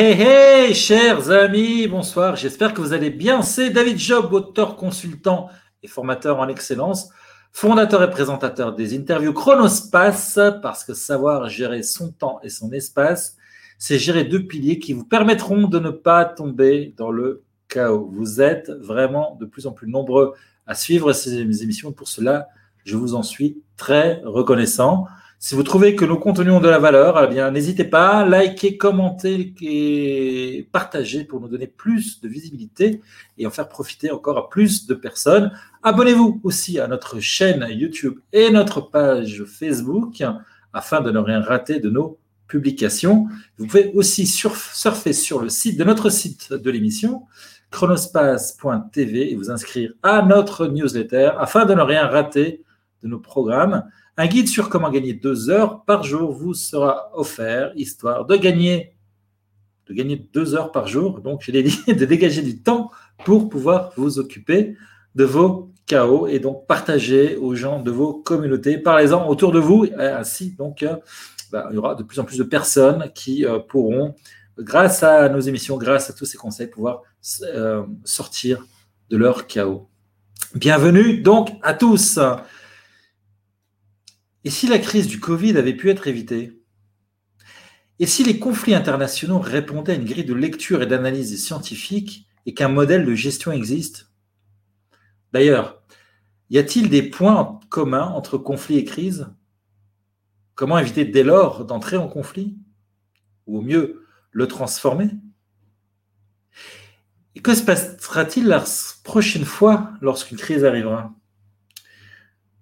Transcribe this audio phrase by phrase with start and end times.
[0.00, 2.34] hey, hey, chers amis, bonsoir.
[2.34, 3.42] J'espère que vous allez bien.
[3.42, 5.50] C'est David Job, auteur, consultant
[5.82, 7.10] et formateur en excellence,
[7.52, 13.36] fondateur et présentateur des interviews Chronospace, parce que savoir gérer son temps et son espace,
[13.76, 18.08] c'est gérer deux piliers qui vous permettront de ne pas tomber dans le chaos.
[18.10, 20.32] Vous êtes vraiment de plus en plus nombreux
[20.66, 21.92] à suivre ces émissions.
[21.92, 22.48] Pour cela,
[22.84, 25.04] je vous en suis très reconnaissant.
[25.42, 28.76] Si vous trouvez que nos contenus ont de la valeur, eh bien, n'hésitez pas, likez,
[28.76, 33.00] commentez et partagez pour nous donner plus de visibilité
[33.38, 35.50] et en faire profiter encore à plus de personnes.
[35.82, 40.22] Abonnez-vous aussi à notre chaîne YouTube et notre page Facebook
[40.74, 43.26] afin de ne rien rater de nos publications.
[43.56, 47.22] Vous pouvez aussi surfer sur le site de notre site de l'émission,
[47.70, 52.62] chronospace.tv, et vous inscrire à notre newsletter afin de ne rien rater
[53.02, 53.84] de nos programmes.
[54.16, 58.94] Un guide sur comment gagner deux heures par jour vous sera offert, histoire de gagner,
[59.86, 61.20] de gagner deux heures par jour.
[61.20, 62.90] Donc, je l'ai dit, de dégager du temps
[63.24, 64.76] pour pouvoir vous occuper
[65.14, 68.78] de vos chaos et donc partager aux gens de vos communautés.
[68.78, 69.86] Parlez-en autour de vous.
[69.98, 70.96] Ainsi, donc, euh,
[71.50, 74.14] bah, il y aura de plus en plus de personnes qui euh, pourront,
[74.58, 77.02] grâce à nos émissions, grâce à tous ces conseils, pouvoir
[77.42, 78.64] euh, sortir
[79.08, 79.88] de leur chaos.
[80.54, 82.18] Bienvenue donc à tous.
[84.44, 86.62] Et si la crise du Covid avait pu être évitée?
[87.98, 92.54] Et si les conflits internationaux répondaient à une grille de lecture et d'analyse scientifique et
[92.54, 94.10] qu'un modèle de gestion existe?
[95.32, 95.82] D'ailleurs,
[96.48, 99.28] y a-t-il des points communs entre conflit et crise
[100.54, 102.56] Comment éviter dès lors d'entrer en conflit?
[103.46, 105.10] Ou au mieux, le transformer?
[107.34, 108.64] Et que se passera-t-il la
[109.04, 111.14] prochaine fois lorsqu'une crise arrivera?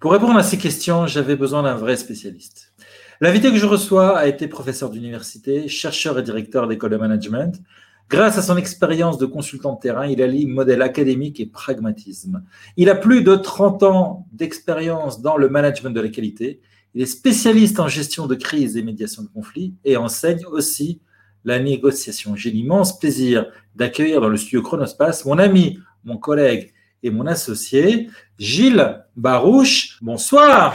[0.01, 2.73] Pour répondre à ces questions, j'avais besoin d'un vrai spécialiste.
[3.21, 7.61] L'invité que je reçois a été professeur d'université, chercheur et directeur d'école de management.
[8.09, 12.45] Grâce à son expérience de consultant de terrain, il allie modèle académique et pragmatisme.
[12.77, 16.61] Il a plus de 30 ans d'expérience dans le management de la qualité.
[16.95, 21.01] Il est spécialiste en gestion de crise et médiation de conflits et enseigne aussi
[21.45, 22.37] la négociation.
[22.37, 26.73] J'ai l'immense plaisir d'accueillir dans le studio Chronospace mon ami, mon collègue
[27.03, 29.99] et mon associé, Gilles Barouche.
[30.01, 30.75] Bonsoir.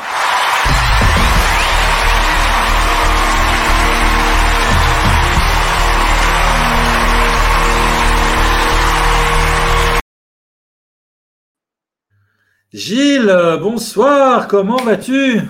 [12.74, 15.42] Gilles, bonsoir, comment vas-tu?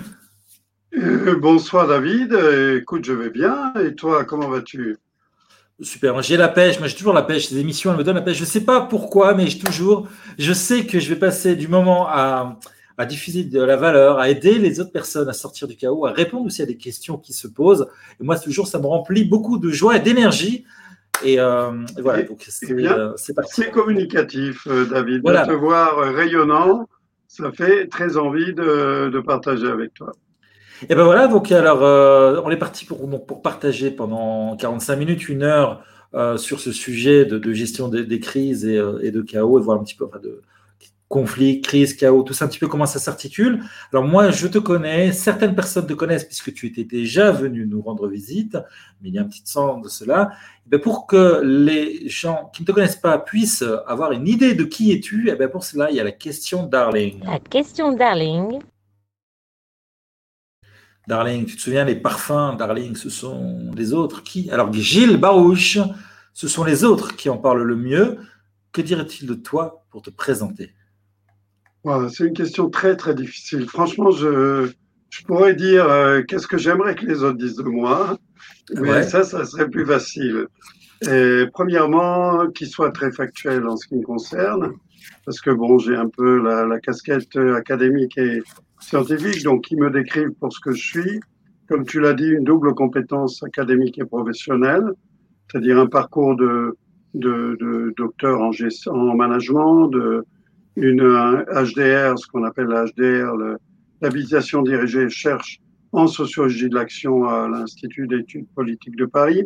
[1.40, 2.36] Bonsoir David,
[2.76, 4.98] écoute, je vais bien, et toi, comment vas-tu?
[5.80, 8.22] Super, j'ai la pêche, moi j'ai toujours la pêche, ces émissions elles me donnent la
[8.22, 10.06] pêche, je ne sais pas pourquoi, mais j'ai toujours,
[10.38, 12.58] je sais que je vais passer du moment à,
[13.08, 16.46] diffuser de la valeur, à aider les autres personnes à sortir du chaos, à répondre
[16.46, 17.88] aussi à des questions qui se posent.
[18.20, 20.64] Et moi, toujours, ça me remplit beaucoup de joie et d'énergie.
[21.24, 25.24] Et, euh, voilà, donc c'est euh, C'est communicatif, euh, David.
[25.24, 26.88] De te voir rayonnant,
[27.26, 30.12] ça fait très envie de partager avec toi.
[30.88, 35.28] Et ben voilà, donc alors euh, on est parti pour, pour partager pendant 45 minutes,
[35.28, 39.62] une heure euh, sur ce sujet de, gestion des, crises euh, et, de chaos et
[39.62, 40.42] voir un petit peu enfin, de
[41.08, 43.62] conflits, crises, chaos, tout ça un petit peu comment ça s'articule.
[43.92, 47.82] Alors moi, je te connais, certaines personnes te connaissent puisque tu étais déjà venu nous
[47.82, 48.56] rendre visite,
[49.00, 50.30] mais il y a un petit sens de cela.
[50.66, 54.54] Et ben pour que les gens qui ne te connaissent pas puissent avoir une idée
[54.54, 57.22] de qui es-tu, et ben pour cela, il y a la question Darling.
[57.24, 58.60] La question Darling.
[61.06, 64.50] Darling, tu te souviens, les parfums, Darling, ce sont les autres qui.
[64.50, 65.78] Alors, Gilles Barouche,
[66.32, 68.16] ce sont les autres qui en parlent le mieux.
[68.72, 70.72] Que dirait-il de toi pour te présenter?
[72.10, 73.68] C'est une question très, très difficile.
[73.68, 74.72] Franchement, je,
[75.26, 78.18] pourrais dire euh, qu'est-ce que j'aimerais que les autres disent de moi,
[78.74, 80.46] mais ça, ça serait plus facile.
[81.02, 84.72] Et, premièrement, qu'il soit très factuel en ce qui me concerne,
[85.26, 88.42] parce que bon, j'ai un peu la, la casquette académique et
[88.80, 91.20] scientifiques, donc qui me décrivent pour ce que je suis.
[91.68, 94.92] Comme tu l'as dit, une double compétence académique et professionnelle,
[95.50, 96.76] c'est-à-dire un parcours de,
[97.14, 100.24] de, de docteur en, gestion, en management, de
[100.76, 103.32] une HDR, ce qu'on appelle la HDR,
[104.00, 105.60] l'habilitation dirigée cherche
[105.92, 109.44] en sociologie de l'action à l'Institut d'études politiques de Paris.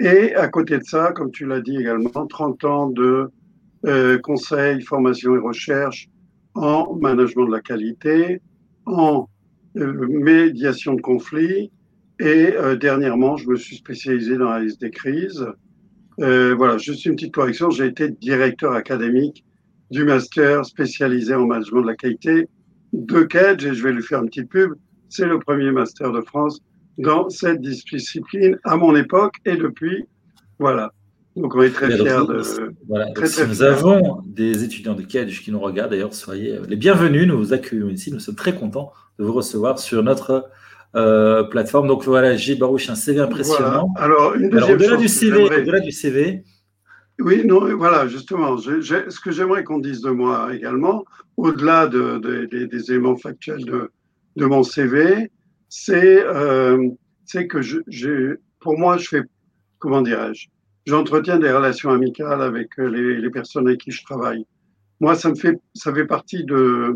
[0.00, 3.30] Et à côté de ça, comme tu l'as dit également, 30 ans de
[3.86, 6.08] euh, conseil, formation et recherche
[6.54, 8.40] en management de la qualité,
[8.86, 9.28] en
[9.76, 11.70] euh, médiation de conflits
[12.20, 15.46] et euh, dernièrement, je me suis spécialisé dans la liste des crises.
[16.20, 19.42] Euh, voilà, juste une petite correction, j'ai été directeur académique
[19.90, 22.48] du master spécialisé en management de la qualité
[22.92, 24.74] de Kedge et je vais lui faire une petite pub.
[25.08, 26.60] C'est le premier master de France
[26.98, 30.04] dans cette discipline à mon époque et depuis,
[30.58, 30.92] Voilà.
[31.36, 32.74] Donc on est très fiers de.
[32.88, 33.06] Voilà.
[33.24, 37.26] si nous avons des étudiants de Kedge qui nous regardent, d'ailleurs, soyez les bienvenus.
[37.26, 38.12] Nous vous accueillons ici.
[38.12, 40.50] Nous sommes très contents de vous recevoir sur notre
[40.96, 41.86] euh, plateforme.
[41.86, 43.92] Donc voilà, Gilles Barouche, un CV impressionnant.
[43.96, 46.42] Alors, au-delà du CV, au-delà du CV.
[47.20, 51.04] Oui, non, voilà, justement, ce que j'aimerais qu'on dise de moi également,
[51.36, 53.90] au-delà de, des éléments factuels de,
[54.36, 55.30] de mon CV,
[55.68, 56.88] c'est euh,
[57.48, 59.22] que je, pour moi, je fais,
[59.78, 60.48] comment dirais-je,
[60.90, 64.44] j'entretiens des relations amicales avec les, les, personnes avec qui je travaille.
[64.98, 66.94] Moi, ça me fait, ça fait partie de,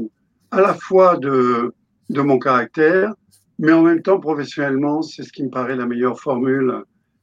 [0.50, 1.73] à la fois de,
[2.11, 3.14] de mon caractère,
[3.61, 6.82] mais en même temps, professionnellement, c'est ce qui me paraît la meilleure formule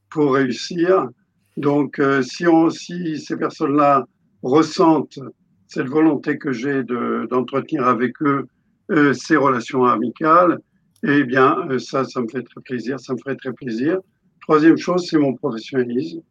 [0.10, 1.10] pour réussir.
[1.58, 4.06] Donc, euh, si, on, si ces personnes-là
[4.42, 5.20] ressentent
[5.68, 8.48] cette volonté que j'ai d'entretenir avec eux
[8.92, 10.60] euh, ces relations amicales,
[11.04, 14.00] eh bien, euh, ça, ça me fait très plaisir, ça me ferait très plaisir.
[14.42, 16.22] Troisième chose, c'est mon professionnalisme.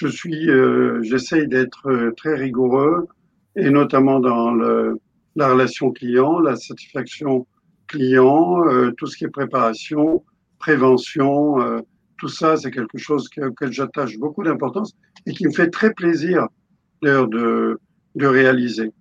[0.00, 3.08] Je suis, euh, j'essaye d'être très rigoureux,
[3.56, 4.96] et notamment dans le,
[5.34, 7.48] la relation client, la satisfaction
[7.88, 10.22] clients, euh, tout ce qui est préparation,
[10.60, 11.80] prévention, euh,
[12.16, 14.92] tout ça, c'est quelque chose que, que j'attache beaucoup d'importance
[15.26, 16.46] et qui me fait très plaisir
[17.02, 17.80] d'ailleurs de,
[18.14, 18.92] de réaliser.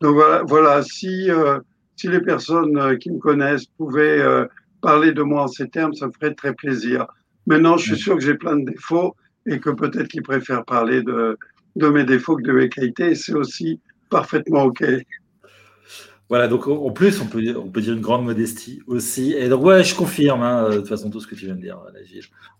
[0.00, 1.58] Donc voilà, voilà si, euh,
[1.96, 4.24] si les personnes qui me connaissent pouvaient
[4.80, 7.06] parler de moi en ces termes, ça me ferait très plaisir.
[7.46, 9.14] Maintenant, je suis sûr que j'ai plein de défauts
[9.46, 11.38] et que peut-être qu'ils préfèrent parler de,
[11.76, 14.84] de mes défauts que de mes qualités c'est aussi parfaitement OK.
[16.28, 19.32] Voilà, donc en plus, on peut, on peut dire une grande modestie aussi.
[19.32, 21.60] Et donc, ouais, je confirme, hein, de toute façon, tout ce que tu viens de
[21.60, 21.78] dire,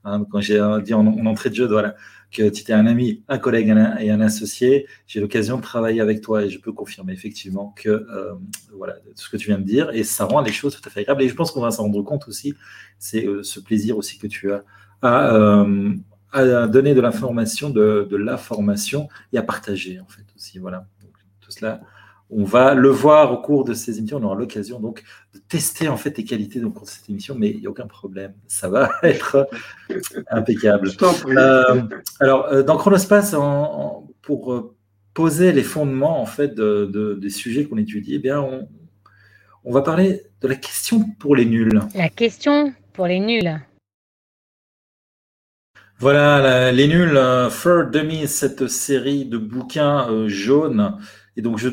[0.05, 1.97] hein, quand j'ai dit en, entrée de jeu, voilà,
[2.31, 6.21] que tu étais un ami, un collègue et un associé, j'ai l'occasion de travailler avec
[6.21, 8.35] toi et je peux confirmer effectivement que, euh,
[8.73, 10.91] voilà, tout ce que tu viens de dire, et ça rend les choses tout à
[10.93, 11.23] fait agréables.
[11.23, 12.55] Et je pense qu'on va s'en rendre compte aussi,
[13.01, 14.63] c'est euh, ce plaisir aussi que tu as
[15.03, 15.93] à, euh,
[16.37, 20.59] à donner de l'information, de, de la formation et à partager, en fait, aussi.
[20.59, 21.81] Voilà, donc, tout cela
[22.31, 24.19] on va le voir au cours de ces émissions.
[24.19, 25.03] On aura l'occasion donc
[25.35, 27.87] de tester en fait tes qualités donc, pour cette émission, mais il n'y a aucun
[27.87, 28.35] problème.
[28.49, 29.49] Ça va être
[30.31, 30.91] impeccable.
[31.27, 31.83] Euh,
[32.21, 33.35] alors, euh, dans Chronospace,
[34.23, 34.75] pour euh,
[35.15, 38.45] poser les fondements en fait des sujets qu'on étudie, eh bien,
[39.65, 41.81] on, va parler de la question pour les nuls.
[41.95, 43.61] La question pour les nuls.
[45.99, 47.19] Voilà, les nuls,
[47.51, 50.99] For Dummies, cette série de bouquins jaunes
[51.39, 51.69] et donc je,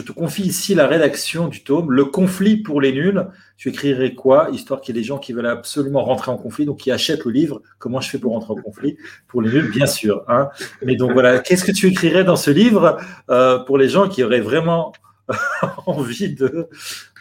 [0.00, 1.92] te confie ici la rédaction du tome.
[1.92, 3.28] Le conflit pour les nuls,
[3.58, 4.48] tu écrirais quoi?
[4.52, 7.26] Histoire qu'il y ait des gens qui veulent absolument rentrer en conflit, donc qui achètent
[7.26, 7.60] le livre.
[7.78, 8.96] Comment je fais pour rentrer en conflit?
[9.28, 10.24] Pour les nuls, bien sûr.
[10.28, 10.48] Hein
[10.82, 12.96] Mais donc voilà, qu'est-ce que tu écrirais dans ce livre
[13.28, 14.94] euh, pour les gens qui auraient vraiment
[15.86, 16.68] envie de,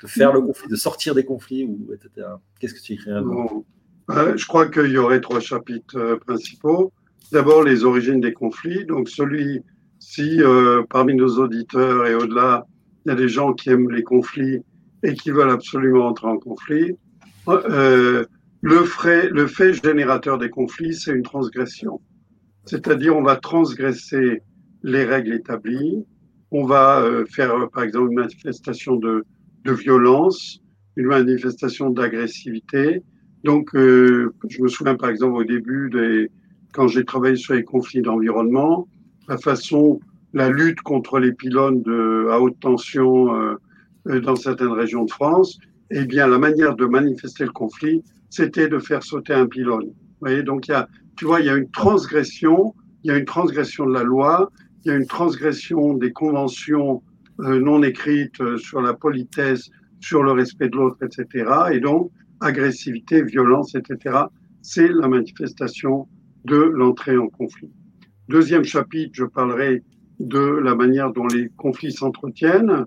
[0.05, 2.25] faire le conflit, de sortir des conflits, ou etc.
[2.61, 3.45] Qu'est-ce que tu écrirais euh,
[4.09, 6.91] Je crois qu'il y aurait trois chapitres euh, principaux.
[7.31, 8.85] D'abord, les origines des conflits.
[8.85, 9.61] Donc celui
[10.01, 12.65] si euh, parmi nos auditeurs et au-delà,
[13.05, 14.61] il y a des gens qui aiment les conflits
[15.03, 16.97] et qui veulent absolument entrer en conflit,
[17.47, 18.25] euh,
[18.61, 22.01] le, fait, le fait générateur des conflits, c'est une transgression.
[22.65, 24.41] C'est-à-dire, on va transgresser
[24.83, 26.03] les règles établies,
[26.51, 29.23] on va euh, faire, par exemple, une manifestation de,
[29.63, 30.59] de violence,
[30.95, 33.01] une manifestation d'agressivité.
[33.43, 36.29] Donc, euh, je me souviens, par exemple, au début, des,
[36.73, 38.87] quand j'ai travaillé sur les conflits d'environnement,
[39.27, 39.99] la façon,
[40.33, 43.55] la lutte contre les pylônes de, à haute tension euh,
[44.07, 48.67] euh, dans certaines régions de France, eh bien, la manière de manifester le conflit, c'était
[48.67, 49.87] de faire sauter un pylône.
[49.87, 53.13] Vous voyez, donc il y a, tu vois, il y a une transgression, il y
[53.13, 54.51] a une transgression de la loi,
[54.85, 57.03] il y a une transgression des conventions
[57.41, 59.69] euh, non écrites sur la politesse,
[59.99, 61.45] sur le respect de l'autre, etc.
[61.73, 64.25] Et donc, agressivité, violence, etc.
[64.61, 66.07] C'est la manifestation
[66.45, 67.71] de l'entrée en conflit.
[68.27, 69.83] Deuxième chapitre, je parlerai
[70.19, 72.85] de la manière dont les conflits s'entretiennent.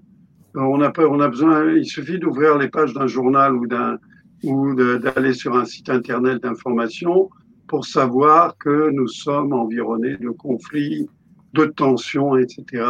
[0.57, 3.99] Euh, on a, on a besoin, il suffit d'ouvrir les pages d'un journal ou d'un
[4.45, 7.31] ou d'aller sur un site internet d'information
[7.67, 11.09] pour savoir que nous sommes environnés de conflits,
[11.55, 12.85] de tensions, etc.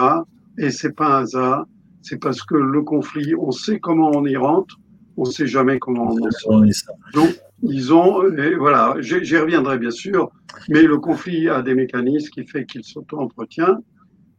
[0.59, 1.67] Et c'est pas un hasard,
[2.03, 4.79] c'est parce que le conflit, on sait comment on y rentre,
[5.17, 6.65] on sait jamais comment on en sort.
[7.13, 8.23] Donc, ils ont,
[8.59, 10.31] voilà, j'y reviendrai bien sûr,
[10.69, 13.79] mais le conflit a des mécanismes qui fait qu'il s'auto-entretient.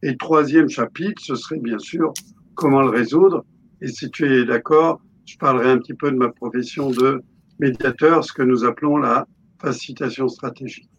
[0.02, 2.12] Et troisième chapitre, ce serait bien sûr
[2.54, 3.44] comment le résoudre.
[3.80, 7.22] Et si tu es d'accord, je parlerai un petit peu de ma profession de
[7.58, 9.26] médiateur, ce que nous appelons la
[9.60, 10.90] facilitation stratégique.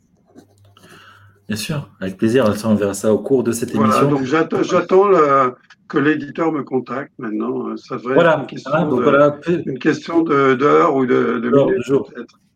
[1.48, 2.46] Bien sûr, avec plaisir.
[2.66, 3.90] On verra ça au cours de cette émission.
[3.90, 5.10] Voilà, donc j'attends
[5.88, 7.76] que l'éditeur me contacte maintenant.
[7.78, 8.34] Ça devrait voilà.
[8.34, 11.92] être une question, de, une question d'heure ou de, de minutes.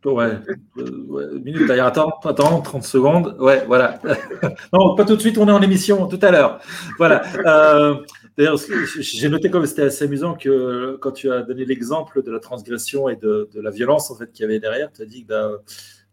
[0.06, 0.32] Ouais,
[0.80, 1.86] euh, minute d'ailleurs.
[1.86, 3.36] Attends, attends, 30 secondes.
[3.40, 4.00] Ouais, voilà.
[4.74, 6.60] non, pas tout de suite, on est en émission, tout à l'heure.
[6.98, 7.22] Voilà.
[7.46, 7.96] Euh,
[8.36, 8.58] d'ailleurs,
[9.00, 13.10] j'ai noté comme c'était assez amusant que quand tu as donné l'exemple de la transgression
[13.10, 15.52] et de, la violence en fait qu'il y avait derrière, tu as dit que, bah,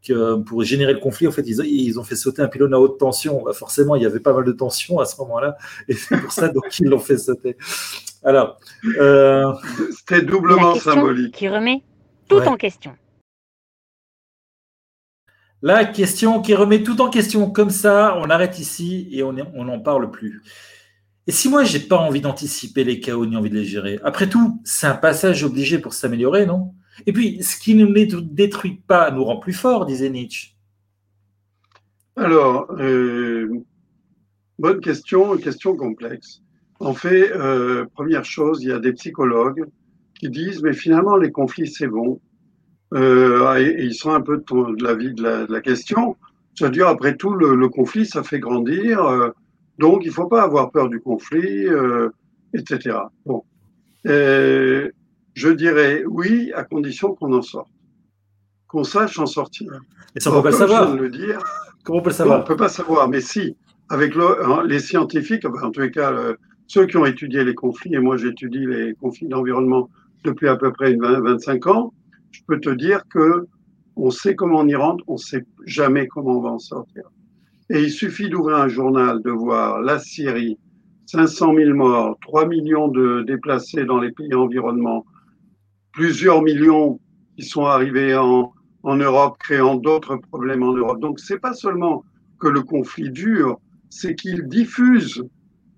[0.08, 2.80] que, pour générer le conflit, en fait, ils, ils, ont fait sauter un pylône à
[2.80, 3.42] haute tension.
[3.44, 5.56] Bah, forcément, il y avait pas mal de tension à ce moment-là,
[5.88, 7.56] et c'est pour ça donc ils l'ont fait sauter.
[8.24, 8.58] Alors,
[8.98, 9.52] euh,
[9.96, 11.34] c'était doublement symbolique.
[11.34, 11.82] Qui remet
[12.28, 12.94] tout en question.
[15.62, 19.80] La question qui remet tout en question comme ça, on arrête ici et on n'en
[19.80, 20.42] parle plus.
[21.26, 24.28] Et si moi, j'ai pas envie d'anticiper les chaos ni envie de les gérer, après
[24.28, 26.74] tout, c'est un passage obligé pour s'améliorer, non?
[27.06, 30.58] Et puis, ce qui ne nous détruit pas nous rend plus forts, disait Nietzsche.
[32.16, 33.48] Alors, euh,
[34.58, 36.42] bonne question, question complexe.
[36.80, 39.64] En fait, euh, première chose, il y a des psychologues
[40.18, 42.20] qui disent, mais finalement, les conflits, c'est bon.
[42.92, 46.16] Euh, ils sont un peu de, la vie de la, question.
[46.56, 49.00] C'est-à-dire, après tout, le, conflit, ça fait grandir.
[49.78, 51.66] Donc, il ne faut pas avoir peur du conflit,
[52.52, 52.98] etc.
[53.26, 53.44] Bon.
[55.38, 57.70] Je dirais oui, à condition qu'on en sorte.
[58.66, 59.72] Qu'on sache en sortir.
[60.16, 60.94] Et ça, on ne peut pas le savoir.
[60.94, 61.40] Le dire,
[61.84, 62.38] Comment on peut le savoir?
[62.38, 63.56] On ne peut pas savoir, mais si,
[63.88, 66.12] avec hein, les scientifiques, en tous les cas,
[66.66, 69.88] ceux qui ont étudié les conflits, et moi j'étudie les conflits d'environnement
[70.24, 71.94] depuis à peu près 20, 25 ans,
[72.32, 73.46] je peux te dire que
[73.96, 77.04] on sait comment on y rentre, on sait jamais comment on va en sortir.
[77.70, 80.58] Et il suffit d'ouvrir un journal, de voir la Syrie,
[81.06, 85.06] 500 000 morts, 3 millions de déplacés dans les pays environnements,
[85.92, 87.00] plusieurs millions
[87.36, 88.52] qui sont arrivés en,
[88.84, 91.00] Europe, créant d'autres problèmes en Europe.
[91.00, 92.04] Donc, c'est pas seulement
[92.40, 95.22] que le conflit dure, c'est qu'il diffuse,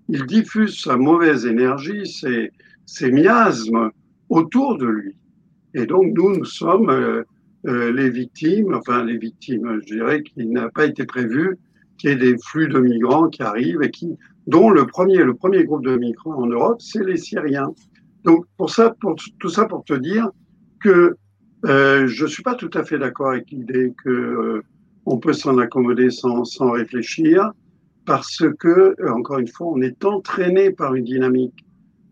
[0.07, 3.91] il diffuse sa mauvaise énergie, ses, miasmes
[4.29, 5.15] autour de lui.
[5.73, 7.23] Et donc, nous, nous sommes euh,
[7.67, 11.57] euh, les victimes, enfin les victimes, je dirais, qui n'a pas été prévu
[11.97, 15.35] qu'il y ait des flux de migrants qui arrivent et qui, dont le premier, le
[15.35, 17.73] premier groupe de migrants en Europe, c'est les Syriens.
[18.23, 20.29] Donc, pour ça, pour tout ça, pour te dire
[20.83, 21.15] que
[21.65, 24.63] euh, je suis pas tout à fait d'accord avec l'idée que euh,
[25.05, 27.51] on peut s'en accommoder sans, sans réfléchir,
[28.05, 31.65] parce que, encore une fois, on est entraîné par une dynamique.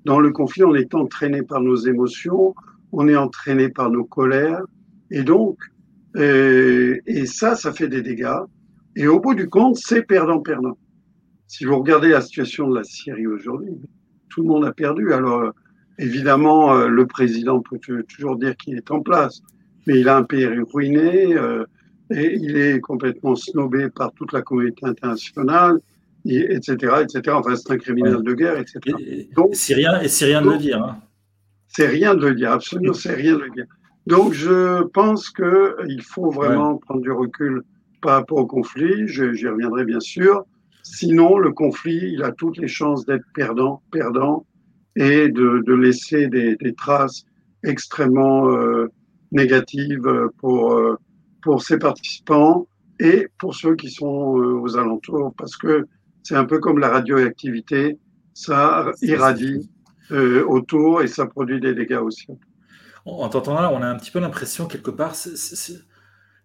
[0.06, 2.56] Dans le conflit, on est entraîné par nos émotions,
[2.92, 4.62] on est entraîné par nos colères,
[5.12, 5.58] et donc,
[6.16, 8.40] euh, et ça, ça fait des dégâts.
[8.96, 10.78] Et au bout du compte, c'est perdant-perdant.
[11.48, 13.74] Si vous regardez la situation de la Syrie aujourd'hui,
[14.30, 15.14] tout le monde a perdu.
[15.14, 15.52] Alors,
[16.00, 19.42] évidemment, euh, le président peut toujours dire qu'il est en place,
[19.86, 21.66] mais il a un pays ruiné, euh,
[22.12, 25.80] et il est complètement snobé par toute la communauté internationale,
[26.26, 27.36] etc., etc.
[27.36, 28.80] Enfin, c'est un criminel de guerre, etc.
[29.36, 30.84] donc, c'est rien, et c'est rien de le dire.
[30.84, 30.98] Hein.
[31.68, 33.66] C'est rien de le dire, absolument, c'est rien de le dire.
[34.08, 37.62] Donc, je pense qu'il faut vraiment prendre du recul
[38.02, 39.08] par rapport au conflit.
[39.08, 40.46] J'y reviendrai bien sûr.
[40.82, 44.48] Sinon, le conflit, il a toutes les chances d'être perdant, perdant,
[45.00, 47.24] et de, de laisser des, des, traces
[47.64, 48.92] extrêmement euh,
[49.32, 50.98] négatives pour euh,
[51.42, 52.68] pour ses participants
[53.00, 55.88] et pour ceux qui sont euh, aux alentours, parce que
[56.24, 57.98] c'est un peu comme la radioactivité,
[58.34, 59.70] ça irradie
[60.12, 62.28] euh, autour et ça produit des dégâts aussi.
[63.06, 65.16] En t'entendant là, on a un petit peu l'impression quelque part,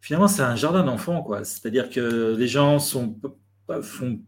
[0.00, 1.44] finalement, c'est un jardin d'enfants, quoi.
[1.44, 3.18] C'est-à-dire que les gens sont
[3.82, 4.20] font,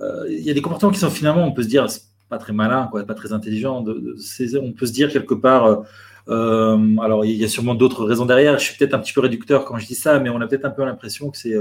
[0.00, 1.86] euh, il y a des comportements qui sont finalement, on peut se dire,
[2.28, 3.82] pas très malins, quoi, pas très intelligents.
[3.82, 4.16] De,
[4.60, 5.84] on peut se dire quelque part.
[6.28, 8.58] Euh, alors, il y a sûrement d'autres raisons derrière.
[8.58, 10.64] Je suis peut-être un petit peu réducteur quand je dis ça, mais on a peut-être
[10.64, 11.54] un peu l'impression que c'est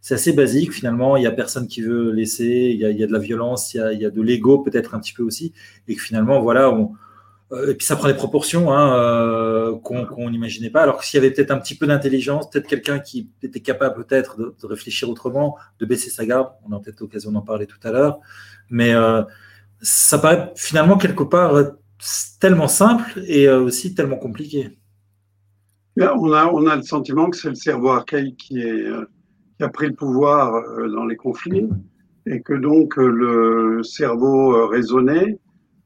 [0.00, 1.16] c'est assez basique finalement.
[1.16, 2.70] Il n'y a personne qui veut laisser.
[2.72, 5.24] Il y a, de la violence, il y a, de l'ego peut-être un petit peu
[5.24, 5.52] aussi.
[5.88, 6.72] Et que finalement, voilà,
[7.52, 10.82] euh, et puis ça prend des proportions hein, euh, qu'on n'imaginait pas.
[10.82, 14.04] Alors que s'il y avait peut-être un petit peu d'intelligence, peut-être quelqu'un qui était capable
[14.04, 17.78] peut-être de, réfléchir autrement, de baisser sa garde, on a peut-être l'occasion d'en parler tout
[17.84, 18.20] à l'heure,
[18.68, 19.22] mais euh,
[19.80, 21.54] ça paraît finalement quelque part
[22.40, 24.78] tellement simple et aussi tellement compliqué.
[25.96, 28.62] on, a, on a le sentiment que c'est le cerveau archaïque qui
[29.56, 31.68] qui a pris le pouvoir euh, dans les conflits
[32.26, 35.38] et que donc euh, le cerveau euh, raisonné,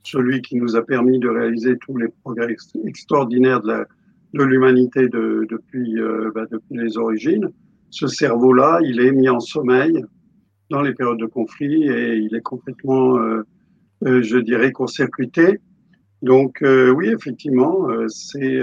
[0.02, 2.56] celui qui nous a permis de réaliser tous les progrès
[2.86, 5.96] extraordinaires de l'humanité de, depuis,
[6.34, 7.50] bah, depuis les origines,
[7.90, 10.02] ce cerveau-là, il est mis en sommeil
[10.70, 13.18] dans les périodes de conflit et il est complètement,
[14.02, 15.60] je dirais, court-circuité.
[16.22, 18.60] Donc oui, effectivement, c'est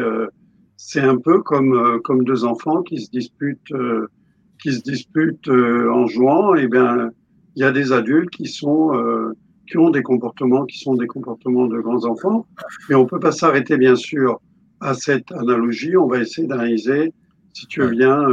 [0.78, 3.74] c'est un peu comme comme deux enfants qui se disputent
[4.62, 7.12] qui se disputent euh, en jouant, et eh bien,
[7.56, 9.34] il y a des adultes qui sont euh,
[9.68, 12.46] qui ont des comportements qui sont des comportements de grands enfants.
[12.90, 14.40] Mais on peut pas s'arrêter, bien sûr,
[14.80, 15.98] à cette analogie.
[15.98, 17.14] On va essayer d'analyser
[17.54, 18.24] si tu veux bien,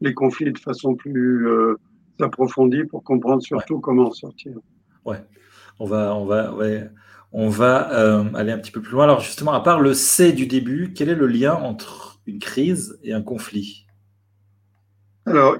[0.00, 1.46] les conflits de façon plus
[2.20, 4.52] approfondie pour comprendre surtout comment en sortir.
[5.04, 5.22] Ouais,
[5.80, 6.54] on va, on va,
[7.32, 9.04] on va euh, aller un petit peu plus loin.
[9.04, 12.98] Alors justement, à part le C du début, quel est le lien entre une crise
[13.02, 13.86] et un conflit?
[15.26, 15.56] Alors,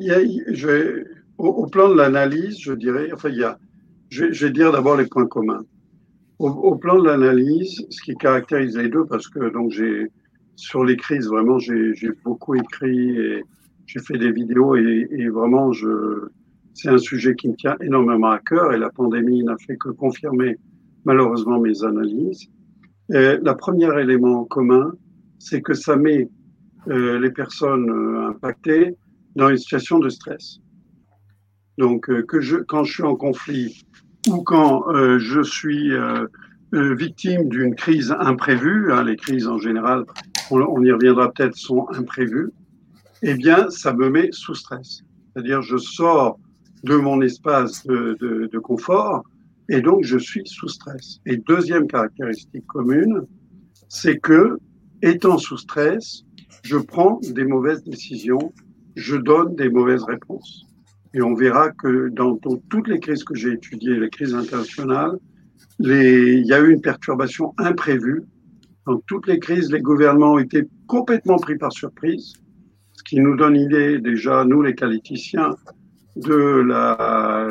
[1.39, 3.59] au, plan de l'analyse, je dirais, enfin, il y a,
[4.11, 5.65] je, vais dire d'abord les points communs.
[6.39, 10.11] Au, plan de l'analyse, ce qui caractérise les deux, parce que donc j'ai
[10.57, 13.45] sur les crises, vraiment, j'ai beaucoup écrit et
[13.87, 16.31] j'ai fait des vidéos et, et vraiment, je,
[16.75, 19.91] c'est un sujet qui me tient énormément à cœur et la pandémie n'a fait que
[19.91, 20.57] confirmer
[21.05, 22.49] malheureusement mes analyses.
[23.13, 24.93] Et le premier élément commun,
[25.39, 26.29] c'est que ça met
[26.89, 28.97] euh, les personnes euh, impactées
[29.37, 30.61] dans une situation de stress.
[31.79, 33.85] Donc, euh, que je, quand je suis en conflit
[34.29, 36.27] ou quand euh, je suis euh,
[36.73, 40.05] victime d'une crise imprévue, hein, les crises en général,
[40.51, 42.51] on, on y reviendra peut-être, sont imprévues,
[43.23, 45.03] eh bien, ça me met sous stress.
[45.33, 46.39] C'est-à-dire, je sors
[46.85, 49.25] de mon espace de, confort
[49.69, 51.21] et donc je suis sous stress.
[51.27, 53.23] Et deuxième caractéristique commune,
[53.89, 54.59] c'est que
[55.03, 56.25] étant sous stress,
[56.63, 58.53] je prends des mauvaises décisions,
[58.97, 60.67] je donne des mauvaises réponses.
[61.15, 62.37] Et on verra que dans,
[62.69, 65.17] toutes les crises que j'ai étudiées, les crises internationales,
[65.79, 68.25] les, il y a eu une perturbation imprévue.
[68.87, 72.35] Dans toutes les crises, les gouvernements ont été complètement pris par surprise,
[72.93, 75.57] ce qui nous donne idée déjà, nous les qualiticiens,
[76.17, 77.49] de la,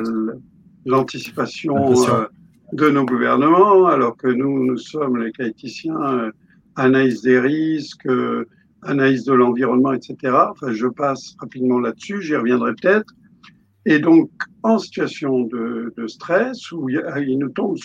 [0.85, 2.25] l'anticipation euh,
[2.73, 6.31] de nos gouvernements, alors que nous, nous sommes les qualiticiens, euh,
[6.75, 8.45] analyse des risques, euh,
[8.83, 10.15] analyse de l'environnement, etc.
[10.51, 13.13] Enfin, je passe rapidement là-dessus, j'y reviendrai peut-être.
[13.85, 14.29] Et donc,
[14.63, 17.77] en situation de, de stress, où il, il, nous tombe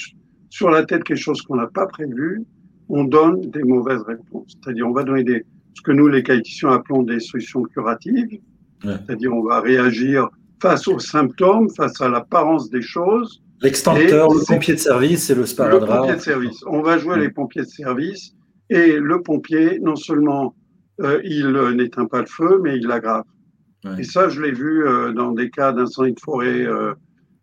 [0.50, 2.44] sur la tête quelque chose qu'on n'a pas prévu,
[2.88, 4.56] on donne des mauvaises réponses.
[4.62, 8.38] C'est-à-dire, on va donner des, ce que nous, les qualiticiens, appelons des solutions curatives.
[8.84, 8.94] Ouais.
[9.06, 10.28] C'est-à-dire, on va réagir
[10.64, 13.42] face aux symptômes, face à l'apparence des choses.
[13.60, 15.90] L'extincteur, le pompier de service et le sparadrap.
[15.90, 16.64] Le pompier de service.
[16.66, 18.32] On va jouer les pompiers de service
[18.70, 20.54] et le pompier, non seulement
[21.02, 23.24] euh, il n'éteint pas le feu, mais il l'aggrave.
[23.84, 24.00] Ouais.
[24.00, 26.94] Et ça, je l'ai vu euh, dans des cas d'incendie de forêt euh,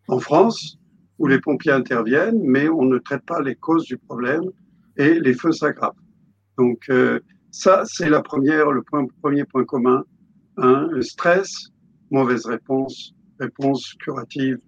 [0.07, 0.79] en France,
[1.19, 4.45] où les pompiers interviennent, mais on ne traite pas les causes du problème
[4.97, 5.93] et les feux s'aggravent.
[6.57, 7.19] Donc euh,
[7.51, 10.03] ça, c'est la première, le point, premier point commun.
[10.57, 11.71] Hein, stress,
[12.11, 14.59] mauvaise réponse, réponse curative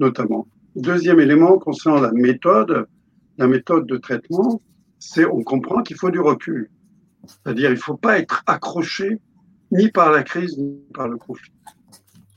[0.00, 0.46] notamment.
[0.76, 2.86] Deuxième élément concernant la méthode,
[3.38, 4.60] la méthode de traitement,
[4.98, 6.70] c'est on comprend qu'il faut du recul.
[7.26, 9.20] C'est-à-dire il ne faut pas être accroché
[9.70, 11.52] ni par la crise ni par le conflit.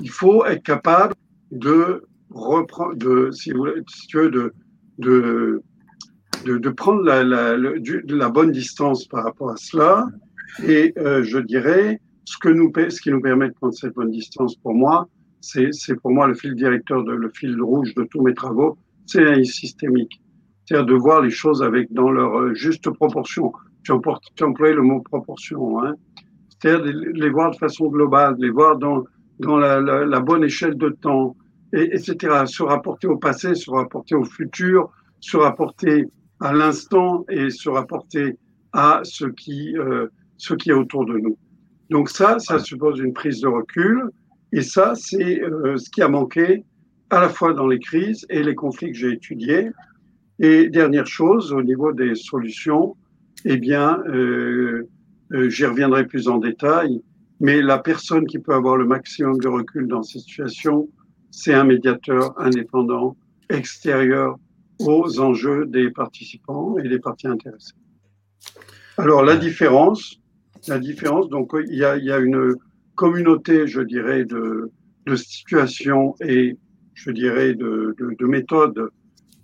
[0.02, 1.16] Il faut être capable
[1.52, 4.54] de reprendre, de, si, vous, si tu veux, de,
[5.00, 5.62] de,
[6.46, 10.08] de, prendre la, bonne distance par rapport à cela.
[10.64, 14.12] Et euh, je dirais, ce, que nous, ce qui nous permet de prendre cette bonne
[14.12, 15.08] distance pour moi,
[15.40, 19.54] c'est pour moi le fil directeur, le fil rouge de tous mes travaux, c'est l'analyse
[19.54, 20.22] systémique.
[20.66, 23.54] C'est-à-dire de voir les choses avec dans leur euh, juste proportion.
[23.84, 23.94] Tu,
[24.44, 25.82] employé le mot proportion.
[25.82, 25.96] Hein.
[26.50, 29.06] C'est-à-dire de les voir de façon globale, de les voir dans,
[29.40, 31.38] dans la bonne échelle de temps,
[31.72, 32.44] et, etc.
[32.46, 36.08] Se rapporter au passé, se rapporter au futur, se rapporter
[36.42, 38.38] à l'instant et se rapporter
[38.74, 41.38] à ce qui, euh, ce qui est autour de nous.
[41.90, 44.10] Donc ça, ça suppose une prise de recul.
[44.52, 46.64] Et ça, c'est euh, ce qui a manqué
[47.10, 49.70] à la fois dans les crises et les conflits que j'ai étudiés.
[50.40, 52.96] Et dernière chose, au niveau des solutions,
[53.46, 54.88] eh bien, euh,
[55.34, 57.02] euh, j'y reviendrai plus en détail,
[57.40, 60.90] mais la personne qui peut avoir le maximum de recul dans ces situations,
[61.32, 63.16] c'est un médiateur indépendant,
[63.50, 64.38] extérieur
[64.80, 67.74] aux enjeux des participants et des parties intéressées.
[68.98, 70.20] Alors, la différence,
[70.68, 72.56] la différence, donc, il y a, il y a une
[72.96, 74.72] communauté, je dirais, de,
[75.06, 76.58] de situations et,
[76.94, 78.90] je dirais, de, de, de méthodes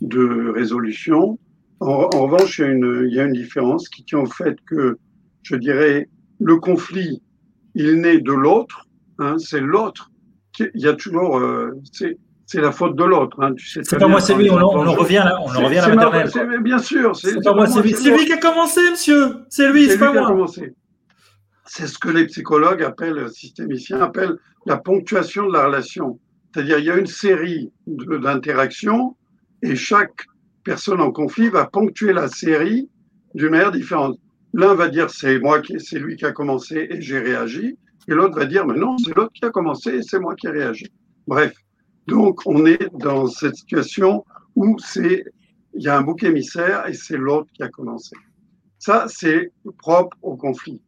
[0.01, 1.39] de résolution.
[1.79, 4.25] En, en revanche, il y, a une, il y a une différence qui tient au
[4.25, 4.97] fait que,
[5.43, 6.09] je dirais,
[6.39, 7.21] le conflit,
[7.75, 8.87] il naît de l'autre,
[9.19, 10.09] hein, c'est l'autre.
[10.59, 13.41] Il y a toujours, euh, c'est c'est la faute de l'autre.
[13.41, 14.49] Hein, tu sais c'est pas moi, c'est lui.
[14.51, 15.39] On, on, en revient là.
[15.41, 16.61] On en revient à la maternelle.
[16.61, 17.15] Bien sûr.
[17.15, 17.93] C'est pas moi, c'est lui.
[17.93, 19.37] C'est lui qui a commencé, monsieur.
[19.49, 20.45] C'est lui, c'est pas moi.
[21.75, 26.19] C'est ce que les psychologues appellent, systémiciens appellent la ponctuation de la relation.
[26.53, 29.17] C'est-à-dire, il y a une série d'interactions
[29.63, 30.27] et chaque
[30.63, 32.91] personne en conflit va ponctuer la série
[33.33, 34.19] d'une manière différente.
[34.53, 37.75] L'un va dire c'est moi qui, c'est lui qui a commencé et j'ai réagi,
[38.07, 40.45] et l'autre va dire mais non, c'est l'autre qui a commencé et c'est moi qui
[40.45, 40.85] ai réagi.
[41.25, 41.55] Bref,
[42.05, 44.23] donc on est dans cette situation
[44.55, 45.25] où c'est
[45.73, 48.15] il y a un bouc émissaire et c'est l'autre qui a commencé.
[48.77, 50.79] Ça c'est propre au conflit.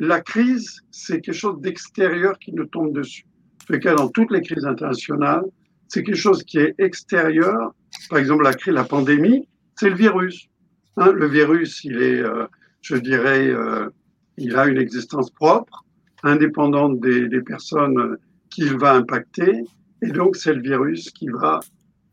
[0.00, 3.26] La crise, c'est quelque chose d'extérieur qui nous tombe dessus.
[3.68, 5.44] Le cas dans toutes les crises internationales,
[5.88, 7.74] c'est quelque chose qui est extérieur.
[8.08, 10.48] Par exemple, la crise, la pandémie, c'est le virus.
[10.96, 12.46] Hein, le virus, il est, euh,
[12.80, 13.90] je dirais, euh,
[14.38, 15.84] il a une existence propre,
[16.22, 18.16] indépendante des, des personnes
[18.48, 19.64] qu'il va impacter.
[20.00, 21.60] Et donc, c'est le virus qui va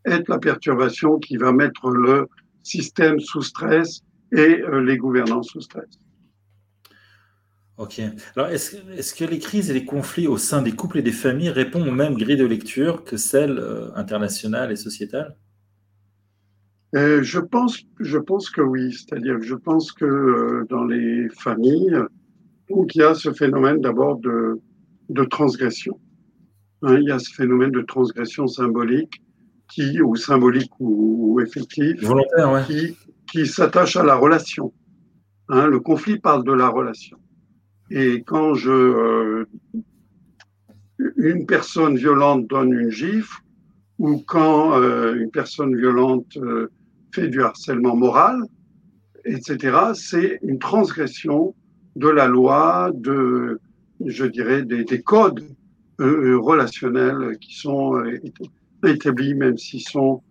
[0.05, 2.27] être la perturbation, qui va mettre le
[2.63, 4.01] système sous stress
[4.33, 5.87] et euh, les gouvernants sous stress.
[7.77, 8.01] Ok.
[8.35, 11.51] Alors, est-ce que les crises et les conflits au sein des couples et des familles
[11.51, 15.35] répondent aux mêmes grilles de lecture que celles euh, internationales et sociétales?
[16.95, 18.93] Euh, je, pense, je pense que oui.
[18.93, 21.99] C'est-à-dire que je pense que dans les familles,
[22.69, 24.59] il y a ce phénomène d'abord de,
[25.09, 25.99] de transgression.
[26.81, 29.21] Hein, il y a ce phénomène de transgression symbolique
[29.71, 31.99] qui, ou symbolique ou, effective,
[32.65, 32.97] qui,
[33.31, 34.73] qui s'attache à la relation.
[35.49, 37.17] Hein, le conflit parle de la relation.
[37.89, 39.45] Et quand je, euh,
[41.15, 43.41] une personne violente donne une gifle,
[43.99, 46.69] ou quand euh, une personne violente euh,
[47.13, 48.41] fait du harcèlement moral,
[49.25, 51.55] etc., c'est une transgression
[51.95, 53.59] de la loi, de,
[54.05, 55.43] je dirais, des, des codes
[55.99, 58.03] relationnels qui sont
[58.85, 60.21] établis, même s'ils sont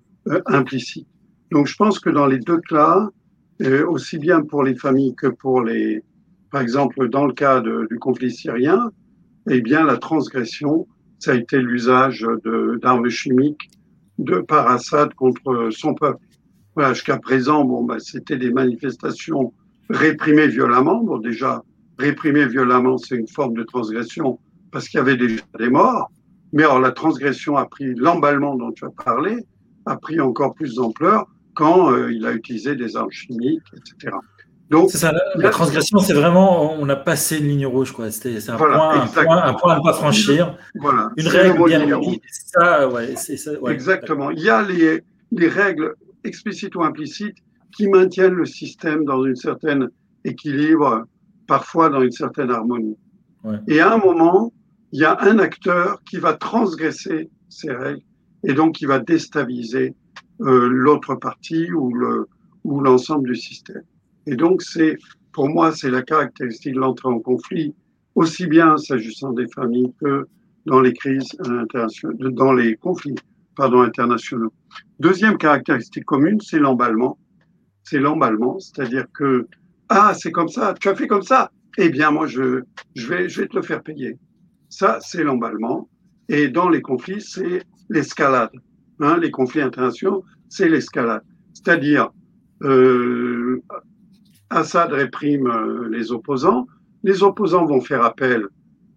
[0.47, 1.09] implicites.
[1.51, 3.11] Donc, je pense que dans les deux cas,
[3.89, 6.05] aussi bien pour les familles que pour les,
[6.51, 8.91] par exemple, dans le cas du conflit syrien,
[9.49, 10.87] eh bien, la transgression,
[11.19, 12.27] ça a été l'usage
[12.83, 13.71] d'armes chimiques
[14.19, 16.19] de par Assad contre son peuple.
[16.75, 19.53] Voilà, jusqu'à présent, bon, bah, c'était des manifestations
[19.89, 21.03] réprimées violemment.
[21.03, 21.63] Bon, déjà,
[21.99, 24.39] réprimer violemment, c'est une forme de transgression
[24.73, 26.11] parce qu'il y avait déjà des morts.
[26.53, 29.45] Mais alors, la transgression a pris l'emballement dont tu as parlé,
[29.87, 34.15] a pris encore plus d'ampleur quand euh, il a utilisé des armes chimiques, etc.
[34.69, 38.11] Donc, ça, la, transgression, c'est vraiment, on a passé une ligne rouge, quoi.
[38.11, 40.59] C'est un, point, un, point, un, point, à ne pas franchir.
[40.75, 42.01] Voilà, une règle bien.
[42.31, 44.31] Ça, ouais, ça, ouais, Exactement.
[44.31, 47.37] Il y a les, les, règles explicites ou implicites
[47.77, 49.89] qui maintiennent le système dans une certaine
[50.25, 51.05] équilibre,
[51.47, 52.97] parfois dans une certaine harmonie.
[53.69, 54.53] Et à un moment,
[54.91, 58.03] il y a un acteur qui va transgresser ces règles
[58.43, 59.95] et donc qui va déstabiliser
[60.41, 62.27] euh, l'autre partie ou le
[62.65, 63.83] ou l'ensemble du système.
[64.27, 64.97] Et donc c'est
[65.33, 67.75] pour moi c'est la caractéristique de l'entrée en conflit
[68.15, 70.27] aussi bien s'agissant des familles que
[70.65, 71.37] dans les crises
[72.21, 73.15] dans les conflits
[73.57, 74.53] pardon internationaux.
[75.01, 77.19] Deuxième caractéristique commune, c'est l'emballement.
[77.85, 79.47] C'est l'emballement, c'est-à-dire que
[79.89, 82.63] ah c'est comme ça, tu as fait comme ça, eh bien moi je
[82.95, 84.19] je vais je vais te le faire payer.
[84.69, 85.89] Ça c'est l'emballement.
[86.29, 88.51] Et dans les conflits, c'est l'escalade.
[89.01, 91.23] Hein, les conflits internationaux, c'est l'escalade.
[91.55, 92.11] C'est-à-dire,
[92.63, 93.63] euh,
[94.51, 96.67] Assad réprime euh, les opposants,
[97.03, 98.47] les opposants vont faire appel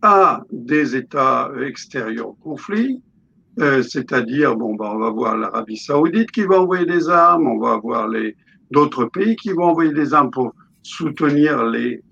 [0.01, 3.01] à des États extérieurs au conflit,
[3.59, 7.59] euh, c'est-à-dire, bon, bah, on va voir l'Arabie saoudite qui va envoyer des armes, on
[7.59, 8.35] va voir les
[8.71, 12.03] d'autres pays qui vont envoyer des armes pour soutenir les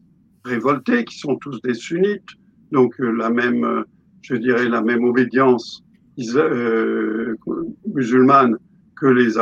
[0.44, 2.30] révoltés, qui sont tous des sunnites,
[2.72, 3.84] donc euh, la même,
[4.22, 5.84] je dirais, la même obédience
[6.36, 7.36] euh,
[7.94, 8.58] musulmane
[8.96, 9.34] que les,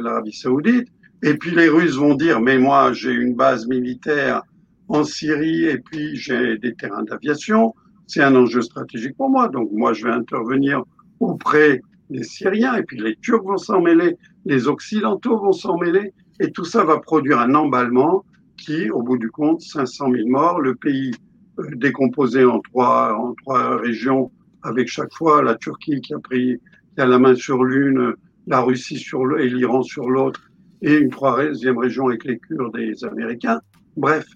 [0.00, 0.88] l'Arabie saoudite.
[1.22, 4.42] Et puis les Russes vont dire, mais moi j'ai une base militaire
[4.88, 7.74] en Syrie et puis j'ai des terrains d'aviation.
[8.06, 9.48] C'est un enjeu stratégique pour moi.
[9.48, 10.82] Donc moi je vais intervenir
[11.20, 16.12] auprès des Syriens et puis les Turcs vont s'en mêler, les Occidentaux vont s'en mêler
[16.40, 18.24] et tout ça va produire un emballement
[18.56, 21.12] qui, au bout du compte, 500 000 morts, le pays
[21.58, 24.30] euh, décomposé en trois, en trois régions
[24.62, 26.58] avec chaque fois la Turquie qui a pris
[26.94, 28.14] qui a la main sur l'une,
[28.46, 30.47] la Russie sur et l'Iran sur l'autre,
[30.82, 33.60] et une troisième région avec les Kurdes et les Américains.
[33.96, 34.26] Bref,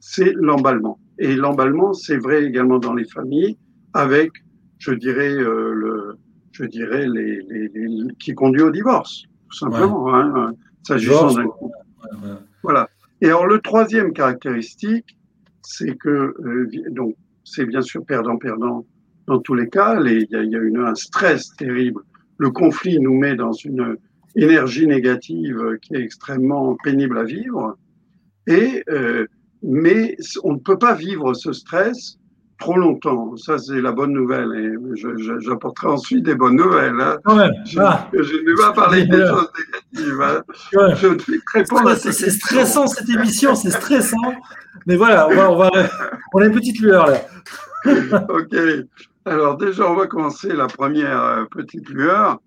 [0.00, 0.98] c'est l'emballement.
[1.18, 3.56] Et l'emballement, c'est vrai également dans les familles,
[3.94, 4.30] avec,
[4.78, 6.16] je dirais, euh, le,
[6.52, 11.76] je dirais les, les, les, qui conduit au divorce, tout simplement, hein, s'agissant d'un couple.
[12.62, 12.88] Voilà.
[13.20, 15.16] Et alors le troisième caractéristique,
[15.62, 18.86] c'est que euh, donc c'est bien sûr perdant-perdant
[19.26, 20.00] dans tous les cas.
[20.04, 22.02] Il y a, y a une, un stress terrible.
[22.38, 23.96] Le conflit nous met dans une
[24.36, 27.76] énergie négative qui est extrêmement pénible à vivre.
[28.46, 29.26] Et, euh,
[29.62, 32.18] mais on ne peut pas vivre ce stress
[32.58, 33.36] trop longtemps.
[33.36, 34.52] Ça, c'est la bonne nouvelle.
[34.54, 37.00] Et j'apporterai ensuite des bonnes nouvelles.
[37.00, 37.18] Hein.
[37.64, 38.08] Je, ah.
[38.12, 39.50] je, ne vais pas parler des choses
[39.94, 40.22] négatives.
[40.22, 40.42] Hein.
[40.72, 44.16] Je ne répondre à C'est stressant cette émission, c'est stressant.
[44.86, 45.70] Mais voilà, on, va, on, va,
[46.32, 47.20] on a une petite lueur là.
[48.28, 48.56] ok.
[49.24, 52.38] Alors déjà, on va commencer la première euh, petite lueur,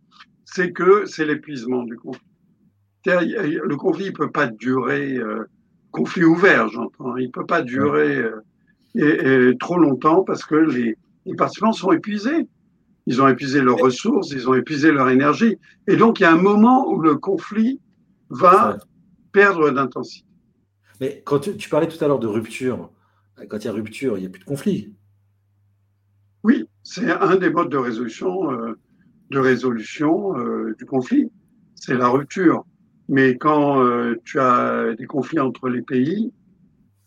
[0.53, 2.21] c'est que c'est l'épuisement du conflit.
[3.05, 5.45] Le conflit ne peut pas durer, euh,
[5.91, 10.97] conflit ouvert j'entends, il ne peut pas durer euh, et, trop longtemps parce que les,
[11.25, 12.47] les participants sont épuisés.
[13.05, 15.57] Ils ont épuisé leurs ressources, ils ont épuisé leur énergie.
[15.88, 17.79] Et donc, il y a un moment où le conflit
[18.29, 18.77] va
[19.31, 20.27] perdre d'intensité.
[21.01, 22.91] Mais quand tu, parlais tout à l'heure de rupture,
[23.47, 24.93] quand il y a rupture, il n'y a plus de conflit.
[26.43, 28.77] Oui, c'est un des modes de résolution, euh,
[29.29, 31.31] de résolution euh, du conflit.
[31.75, 32.65] C'est la rupture.
[33.07, 36.31] Mais quand euh, tu as des conflits entre les pays,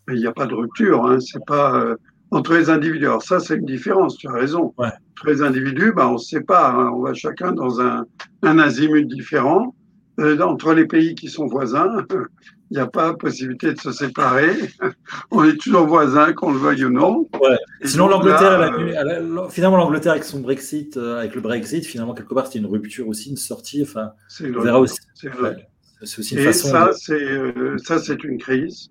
[0.09, 1.07] il n'y a pas de rupture.
[1.07, 1.97] Hein, c'est pas
[2.31, 3.07] entre les individus.
[3.07, 4.17] Alors ça, c'est une différence.
[4.17, 4.75] Tu as raison.
[4.79, 6.79] Entre les individus, ben, on se sépare.
[6.79, 8.05] Hein, on va chacun dans un,
[8.43, 9.75] un azimut différent.
[10.19, 12.05] entre les pays qui sont voisins,
[12.73, 14.51] il n'y a pas possibilité de se séparer.
[15.31, 17.29] On est toujours voisins, qu'on le veuille ou non.
[17.85, 22.47] Sinon, l'Angleterre, euh, finalement, l'Angleterre avec son Brexit, euh, avec le Brexit, finalement, quelque part,
[22.47, 23.83] c'était une rupture aussi, une sortie.
[23.83, 24.97] Enfin, on verra aussi.
[25.15, 28.89] C'est aussi une Et ça, c'est euh, ça, c'est une crise.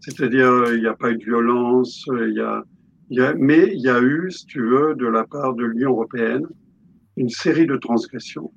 [0.00, 2.64] C'est-à-dire, il n'y a pas eu de violence, il y a,
[3.10, 5.90] y a, mais il y a eu, si tu veux, de la part de l'Union
[5.90, 6.48] européenne,
[7.16, 8.50] une série de transgressions,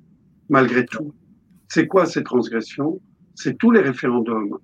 [0.48, 1.14] malgré tout.
[1.68, 3.00] C'est quoi ces transgressions?
[3.34, 4.58] C'est tous les référendums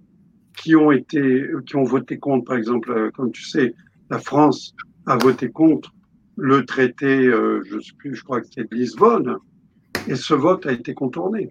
[0.56, 3.74] qui ont été, qui ont voté contre, par exemple, euh, comme tu sais,
[4.10, 4.74] la France
[5.06, 5.92] a voté contre
[6.36, 9.36] le traité, euh, je sais plus, je crois que c'était de Lisbonne,
[10.06, 11.50] et ce vote a été contourné.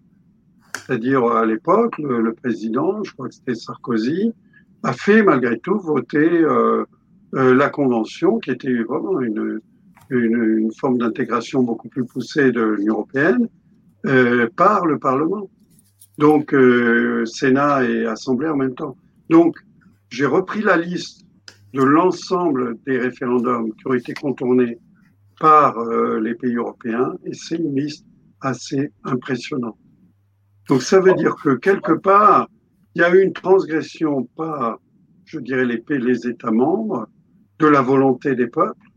[0.75, 4.31] C'est-à-dire, à l'époque, le, président, je crois que c'était Sarkozy,
[4.83, 6.85] a fait malgré tout voter euh,
[7.33, 9.59] la Convention, qui était vraiment une,
[10.09, 13.47] une, forme d'intégration beaucoup plus poussée de l'Union européenne,
[14.55, 15.49] par le Parlement.
[16.19, 18.97] Donc, euh, Sénat et Assemblée en même temps.
[19.29, 19.55] Donc,
[20.09, 21.25] j'ai repris la liste
[21.73, 24.77] de l'ensemble des référendums qui ont été contournés
[25.39, 28.05] par euh, les pays européens et c'est une liste
[28.41, 29.77] assez impressionnante.
[30.67, 32.49] Donc, ça veut dire que quelque part,
[32.95, 34.77] il y a eu une transgression par,
[35.23, 37.07] je dirais, les, les États membres
[37.59, 38.89] de la volonté des peuples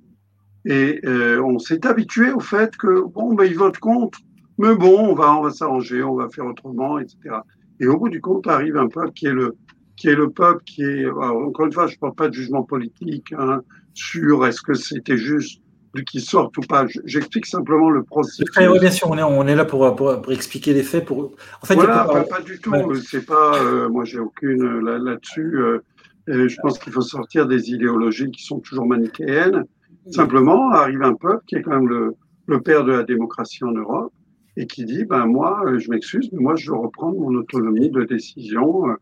[0.64, 4.18] et euh, on s'est habitué au fait que, bon, ben, ils votent contre
[4.58, 7.36] mais bon, on va, on va s'arranger, on va faire autrement, etc.
[7.80, 9.56] Et au bout du compte, arrive un peuple qui est le,
[9.96, 12.62] qui est le peuple qui est, encore une fois, je ne parle pas de jugement
[12.62, 13.62] politique hein,
[13.94, 15.62] sur est-ce que c'était juste
[16.06, 16.86] qui sortent ou pas.
[17.04, 18.46] J'explique simplement le processus.
[18.56, 21.04] Oui, bien sûr, on est, on est là pour, pour, expliquer les faits.
[21.04, 21.32] Pour...
[21.60, 22.72] En fait, voilà, pas, du tout.
[22.94, 25.58] C'est pas, euh, moi, j'ai aucune là-dessus.
[25.58, 25.80] Euh,
[26.26, 29.64] je pense qu'il faut sortir des idéologies qui sont toujours manichéennes.
[30.10, 32.14] Simplement, arrive un peuple qui est quand même le,
[32.46, 34.12] le père de la démocratie en Europe,
[34.56, 37.90] et qui dit ben moi euh, je m'excuse mais moi je veux reprendre mon autonomie
[37.90, 38.94] de décision euh,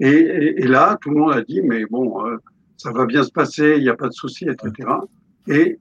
[0.00, 2.36] et, et, là tout le monde a dit mais bon euh,
[2.76, 4.88] ça va bien se passer il n'y a pas de souci etc
[5.48, 5.78] et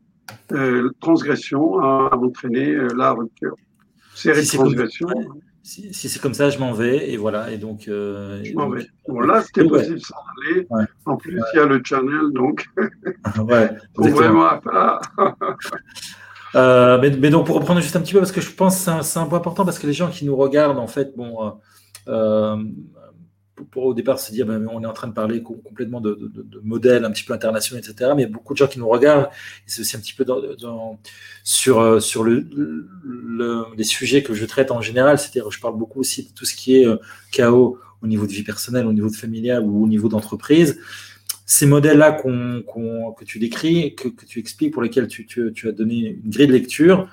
[0.51, 3.55] euh, transgression a entraîné la rupture
[4.13, 5.07] série si transgression
[5.65, 7.49] si, si c'est comme ça, je m'en vais et voilà.
[7.49, 8.85] Et donc, euh, je m'en vais.
[9.07, 10.67] Bon, là, c'était possible sans aller.
[11.05, 12.65] En plus, il y a le channel, donc.
[13.47, 14.49] ouais, vraiment.
[16.55, 19.19] Euh, mais, donc pour reprendre juste un petit peu, parce que je pense que c'est
[19.19, 21.51] un, point important, parce que les gens qui nous regardent, en fait, bon, euh,
[22.07, 22.57] euh,
[23.71, 26.59] pour, au départ se dire, ben, on est en train de parler complètement de, de,
[26.63, 28.11] modèles un petit peu internationaux, etc.
[28.15, 30.13] Mais il y a beaucoup de gens qui nous regardent, et c'est aussi un petit
[30.13, 30.99] peu dans,
[31.43, 32.47] sur, sur le,
[33.75, 36.55] les sujets que je traite en général, c'est-à-dire je parle beaucoup aussi de tout ce
[36.55, 36.87] qui est
[37.31, 40.77] chaos au niveau de vie personnelle, au niveau de familial ou au niveau d'entreprise
[41.45, 46.47] ces modèles-là que tu décris, que, tu expliques, pour lesquels tu, as donné une grille
[46.47, 47.07] de lecture,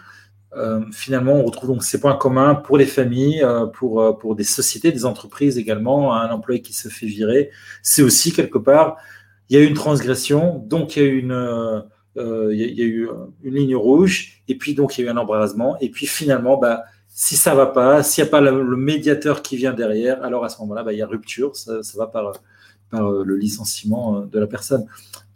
[0.56, 4.44] euh, finalement, on retrouve ces points communs pour les familles, euh, pour, euh, pour des
[4.44, 7.50] sociétés, des entreprises également, un employé qui se fait virer.
[7.82, 8.96] C'est aussi quelque part,
[9.48, 11.84] il y a eu une transgression, donc il y a eu une,
[13.44, 16.84] ligne rouge, et puis donc il y a eu un embrasement, et puis finalement, bah,
[17.08, 20.48] si ça va pas, s'il n'y a pas le, médiateur qui vient derrière, alors à
[20.48, 22.32] ce moment-là, bah, il y a rupture, ça, ça va par
[22.90, 24.86] par euh, le licenciement euh, de la personne.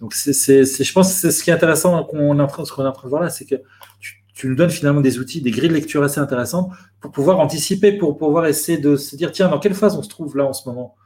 [0.01, 2.73] Donc, c'est, je pense que c'est ce qui est intéressant qu'on est en train, ce
[2.73, 3.57] qu'on est en train de voir là, c'est que
[4.01, 7.93] tu, nous donnes finalement des outils, des grilles de lecture assez intéressantes pour pouvoir anticiper,
[7.97, 10.53] pour pouvoir essayer de se dire, tiens, dans quelle phase on se trouve là en
[10.53, 10.97] ce moment?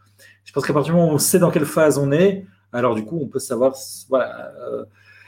[0.45, 2.95] Je pense qu'à partir du moment où on sait dans quelle phase on est, alors
[2.95, 3.77] du coup, on peut savoir,
[4.09, 4.85] voilà, euh,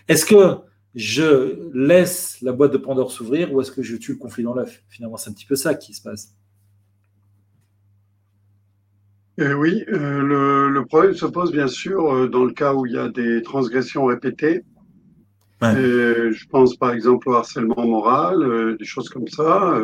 [0.09, 0.57] est-ce que
[0.95, 4.55] je laisse la boîte de Pandore s'ouvrir ou est-ce que je tue le conflit dans
[4.55, 4.83] l'œuf?
[4.89, 6.35] Finalement, c'est un petit peu ça qui se passe.
[9.41, 12.93] Euh, oui, euh, le, problème se pose bien sûr euh, dans le cas où il
[12.93, 14.65] y a des transgressions répétées.
[15.63, 19.81] je pense par exemple au harcèlement moral, des choses comme ça.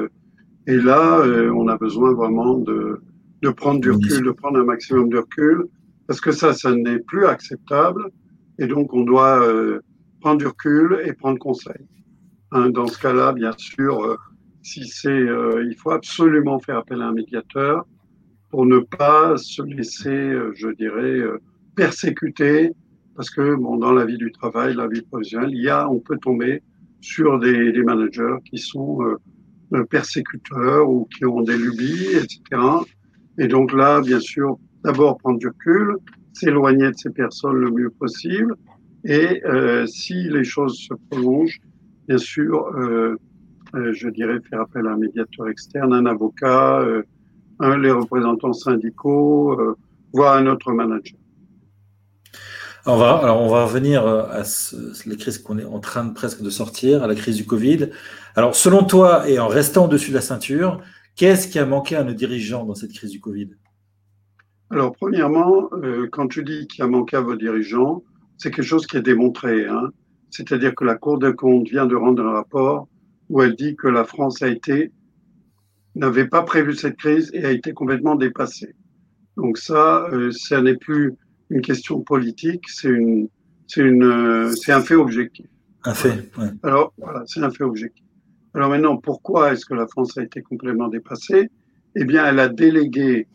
[0.66, 1.22] et là,
[1.54, 3.00] on a besoin vraiment de,
[3.42, 5.64] de prendre du recul, de prendre un maximum de recul,
[6.06, 8.10] parce que ça, ça n'est plus acceptable.
[8.58, 9.42] Et donc, on doit
[10.20, 11.82] prendre du recul et prendre conseil.
[12.52, 14.16] Hein, dans ce cas-là, bien sûr,
[14.62, 15.26] si c'est,
[15.70, 17.86] il faut absolument faire appel à un médiateur
[18.50, 21.38] pour ne pas se laisser, euh, je dirais, euh,
[21.74, 22.72] persécuter
[23.14, 26.00] parce que bon, dans la vie du travail, la vie professionnelle, il y a, on
[26.00, 26.62] peut tomber
[27.00, 28.98] sur des, managers qui sont
[29.72, 32.62] euh, persécuteurs ou qui ont des lubies, etc.
[33.38, 35.96] Et donc là, bien sûr, d'abord prendre du recul,
[36.34, 38.54] s'éloigner de ces personnes le mieux possible,
[39.04, 39.40] et
[39.86, 41.60] si les choses se prolongent,
[42.08, 42.70] bien sûr,
[43.72, 46.84] je dirais faire appel à un médiateur externe, un avocat,
[47.60, 49.76] euh, un, les représentants syndicaux, euh,
[50.12, 51.18] voire un autre manager.
[52.88, 54.76] On va, alors on va revenir à ce,
[55.08, 57.90] la crise qu'on est en train de presque de sortir, à la crise du Covid.
[58.36, 60.80] Alors, selon toi, et en restant au-dessus de la ceinture,
[61.16, 63.50] qu'est-ce qui a manqué à nos dirigeants dans cette crise du Covid?
[64.70, 68.04] Alors, premièrement, euh, quand tu dis qu'il a manqué à vos dirigeants,
[68.36, 69.66] c'est quelque chose qui est démontré.
[69.66, 69.90] Hein.
[70.30, 72.88] C'est-à-dire que la Cour des comptes vient de rendre un rapport
[73.28, 74.92] où elle dit que la France a été
[75.96, 78.74] n'avait pas prévu cette crise et a été complètement dépassée.
[79.36, 81.14] Donc ça, euh, ça n'est plus
[81.50, 83.28] une question politique, c'est une,
[83.66, 85.46] c'est une, euh, c'est un fait objectif.
[85.84, 86.30] Un fait.
[86.38, 86.48] Ouais.
[86.62, 88.04] Alors voilà, c'est un fait objectif.
[88.54, 91.50] Alors maintenant, pourquoi est-ce que la France a été complètement dépassée?
[91.94, 93.26] Eh bien, elle a délégué,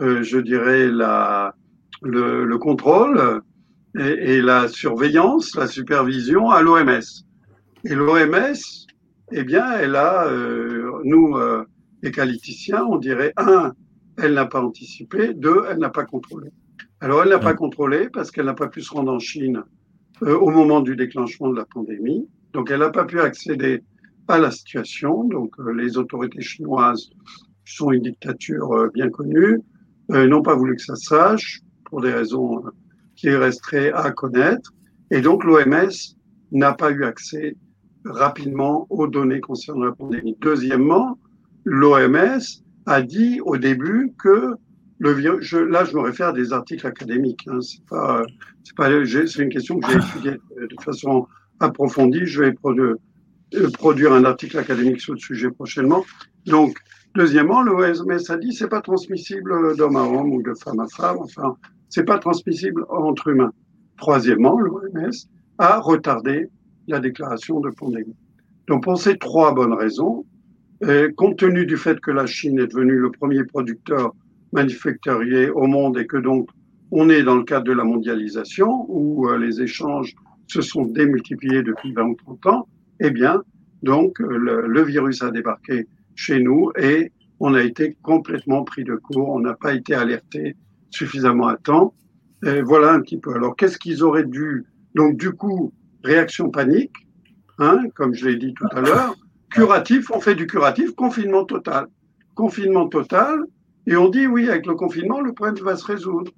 [0.00, 1.54] euh, je dirais, la,
[2.02, 3.40] le, le contrôle
[3.98, 7.24] et, et, la surveillance, la supervision à l'OMS.
[7.84, 8.54] Et l'OMS,
[9.32, 11.36] eh bien, elle a, euh, nous,
[12.04, 13.72] les qualiticiens, on dirait, un,
[14.18, 16.50] elle n'a pas anticipé, deux, elle n'a pas contrôlé.
[17.00, 19.62] Alors, elle n'a pas contrôlé parce qu'elle n'a pas pu se rendre en Chine
[20.22, 22.28] euh, au moment du déclenchement de la pandémie.
[22.52, 23.82] Donc, elle n'a pas pu accéder
[24.28, 25.24] à la situation.
[25.24, 27.08] Donc, euh, les autorités chinoises,
[27.64, 29.60] qui sont une dictature euh, bien connue,
[30.10, 32.62] n'ont pas voulu que ça sache pour des raisons
[33.16, 34.74] qui resteraient à connaître.
[35.10, 35.94] Et donc, l'OMS
[36.52, 37.56] n'a pas eu accès
[38.04, 40.36] rapidement aux données concernant la pandémie.
[40.42, 41.18] Deuxièmement,
[41.64, 42.40] l'OMS
[42.86, 44.54] a dit au début que
[44.98, 47.46] le virus, je, là, je me réfère à des articles académiques.
[47.48, 48.22] Hein, c'est pas,
[48.62, 51.26] c'est pas, c'est une question que j'ai étudiée de façon
[51.60, 52.26] approfondie.
[52.26, 52.94] Je vais produire,
[53.72, 56.04] produire un article académique sur le sujet prochainement.
[56.46, 56.78] Donc,
[57.14, 61.18] deuxièmement, l'OMS a dit c'est pas transmissible d'homme à homme ou de femme à femme.
[61.20, 61.56] Enfin,
[61.88, 63.52] c'est pas transmissible entre humains.
[63.96, 65.12] Troisièmement, l'OMS
[65.58, 66.50] a retardé
[66.88, 68.16] la déclaration de pandémie.
[68.68, 70.24] Donc, pour ces trois bonnes raisons,
[70.84, 74.14] euh, compte tenu du fait que la Chine est devenue le premier producteur
[74.52, 76.48] manufacturier au monde et que donc
[76.90, 80.14] on est dans le cadre de la mondialisation où euh, les échanges
[80.46, 82.68] se sont démultipliés depuis 20 ou 30 ans,
[83.00, 83.42] eh bien,
[83.82, 88.94] donc le, le, virus a débarqué chez nous et on a été complètement pris de
[88.94, 90.56] court, on n'a pas été alerté
[90.90, 91.94] suffisamment à temps.
[92.46, 93.34] Et voilà un petit peu.
[93.34, 95.72] Alors, qu'est-ce qu'ils auraient dû Donc, du coup,
[96.04, 96.94] réaction panique,
[97.58, 99.16] hein, comme je l'ai dit tout à l'heure,
[99.54, 101.86] curatif, on fait du curatif, confinement total.
[102.34, 103.44] Confinement total,
[103.86, 106.32] et on dit oui, avec le confinement, le problème va se résoudre.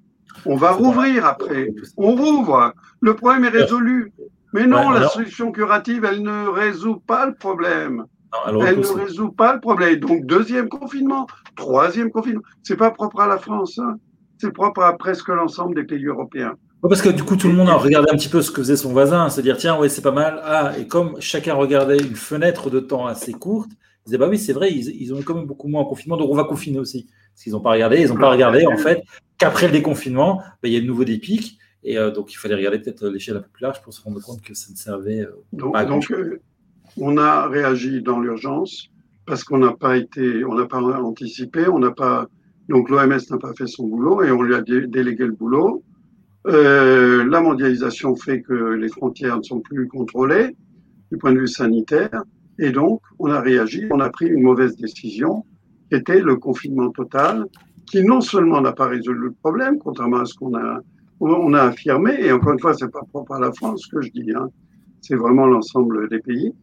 [0.45, 1.73] On va rouvrir après.
[1.97, 2.73] On rouvre.
[3.01, 4.11] Le problème est résolu.
[4.53, 8.05] Mais non, la solution curative, elle ne résout pas le problème.
[8.47, 9.99] Elle ne résout pas le problème.
[9.99, 11.25] Donc, deuxième confinement,
[11.55, 12.41] troisième confinement.
[12.63, 13.79] C'est pas propre à la France.
[13.79, 13.97] Hein.
[14.37, 16.55] C'est propre à presque l'ensemble des pays européens.
[16.83, 18.61] Ouais, parce que du coup, tout le monde a regardé un petit peu ce que
[18.61, 20.39] faisait son voisin, se dire tiens, ouais, c'est pas mal.
[20.43, 24.37] Ah, et comme chacun regardait une fenêtre de temps assez courte, ils disaient bah oui,
[24.37, 26.79] c'est vrai, ils, ils ont quand même beaucoup moins en confinement, donc on va confiner
[26.79, 27.07] aussi.
[27.33, 29.03] Parce qu'ils n'ont pas regardé, ils n'ont pas regardé en fait
[29.37, 31.57] qu'après le déconfinement, bah, il y a de nouveau des pics.
[31.83, 34.19] Et euh, donc, il fallait regarder peut-être l'échelle un peu plus large pour se rendre
[34.21, 36.41] compte que ça ne servait euh, donc, pas à donc, euh,
[36.97, 38.89] on a réagi dans l'urgence
[39.25, 42.27] parce qu'on n'a pas été, on n'a pas anticipé, on n'a pas,
[42.69, 45.83] donc l'OMS n'a pas fait son boulot et on lui a dé délégué le boulot.
[46.47, 50.55] Euh, la mondialisation fait que les frontières ne sont plus contrôlées
[51.11, 52.23] du point de vue sanitaire
[52.57, 55.45] et donc on a réagi, on a pris une mauvaise décision
[55.89, 57.45] qui était le confinement total
[57.85, 60.81] qui non seulement n'a pas résolu le problème, contrairement à ce qu'on a
[61.19, 64.11] on a affirmé, et encore une fois, c'est pas propre à la France que je
[64.11, 64.49] dis, hein,
[65.01, 66.53] c'est vraiment l'ensemble des pays.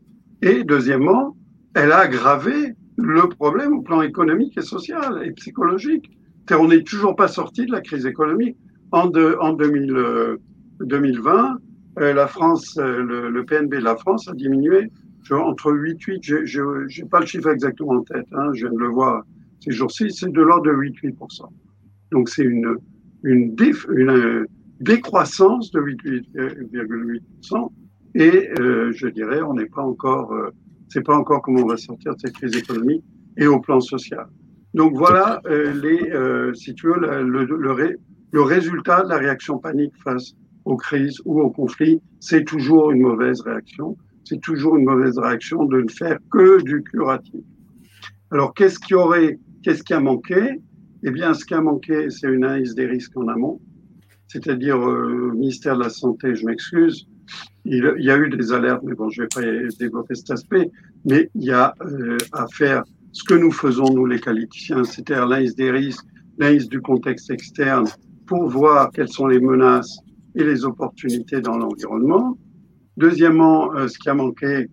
[0.43, 1.37] Et deuxièmement,
[1.75, 6.11] elle a aggravé le problème au plan économique et social et psychologique.
[6.53, 8.57] On n'est toujours pas sorti de la crise économique.
[8.95, 10.37] En, de, en 2000, euh,
[10.79, 11.59] 2020,
[11.99, 14.89] euh, la France, euh, le, PNB de la France a diminué
[15.33, 18.91] entre 8-8, je n'ai pas le chiffre exactement en tête, hein, je viens de le
[18.91, 19.25] voir
[19.59, 21.49] ces jours-ci, c'est de l'ordre de 8-8%.
[22.13, 22.77] Donc c'est une,
[23.25, 23.57] une,
[24.79, 27.71] décroissance de 8,8%
[28.15, 30.33] et je dirais on n'est pas encore,
[30.89, 33.03] c'est pas encore comment on va sortir de cette crise économique
[33.39, 34.27] et au plan social.
[34.75, 36.13] Donc voilà les,
[36.55, 37.73] si tu veux, le, le, le,
[38.35, 43.03] le, résultat de la réaction panique face aux crises ou aux conflits, c'est toujours une
[43.03, 43.97] mauvaise réaction.
[44.25, 47.45] C'est toujours une mauvaise réaction de ne faire que du curatif.
[48.31, 50.61] Alors qu'est-ce qui aurait, qu'est-ce qui a manqué?
[51.03, 53.61] Eh bien, ce qui a manqué, c'est une analyse des risques en amont.
[54.27, 57.07] c'est-à-dire euh, ministère de la Santé, je m'excuse,
[57.65, 59.43] il, y a eu des alertes, mais bon, je vais pas
[59.79, 60.71] développer cet aspect,
[61.05, 65.27] mais il y a euh, à faire ce que nous faisons, nous les qualiticiens, c'est-à-dire
[65.27, 66.05] l'analyse des risques,
[66.39, 67.87] l'analyse du contexte externe,
[68.27, 69.99] pour voir quelles sont les menaces
[70.35, 72.37] et les opportunités dans l'environnement.
[72.97, 74.69] Deuxièmement, euh, ce qui a manqué,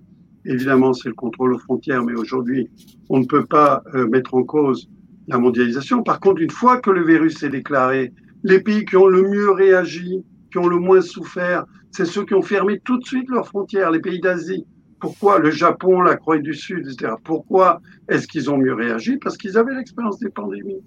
[0.46, 2.70] évidemment, c'est le contrôle aux frontières, mais aujourd'hui,
[3.10, 4.90] on ne peut pas euh, mettre en cause
[5.28, 6.04] la mondialisation.
[6.04, 9.52] Par contre, une fois que le virus est déclaré, les pays qui ont le mieux
[9.52, 13.48] réagi, qui ont le moins souffert, c'est ceux qui ont fermé tout de suite leurs
[13.48, 14.66] frontières, les pays d'Asie.
[15.00, 17.14] Pourquoi le Japon, la Corée du Sud, etc.
[17.24, 19.18] Pourquoi est-ce qu'ils ont mieux réagi?
[19.18, 20.82] Parce qu'ils avaient l'expérience des pandémies.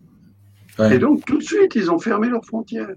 [0.80, 2.90] Et donc, tout de suite, ils ont fermé leurs frontières.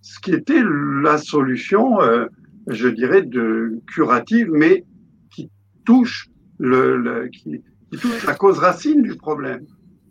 [0.00, 0.62] Ce qui était
[1.02, 2.26] la solution, euh,
[2.68, 4.84] je dirais, de curative, mais
[5.30, 5.50] qui
[5.84, 6.28] touche,
[6.60, 9.64] la cause racine du problème,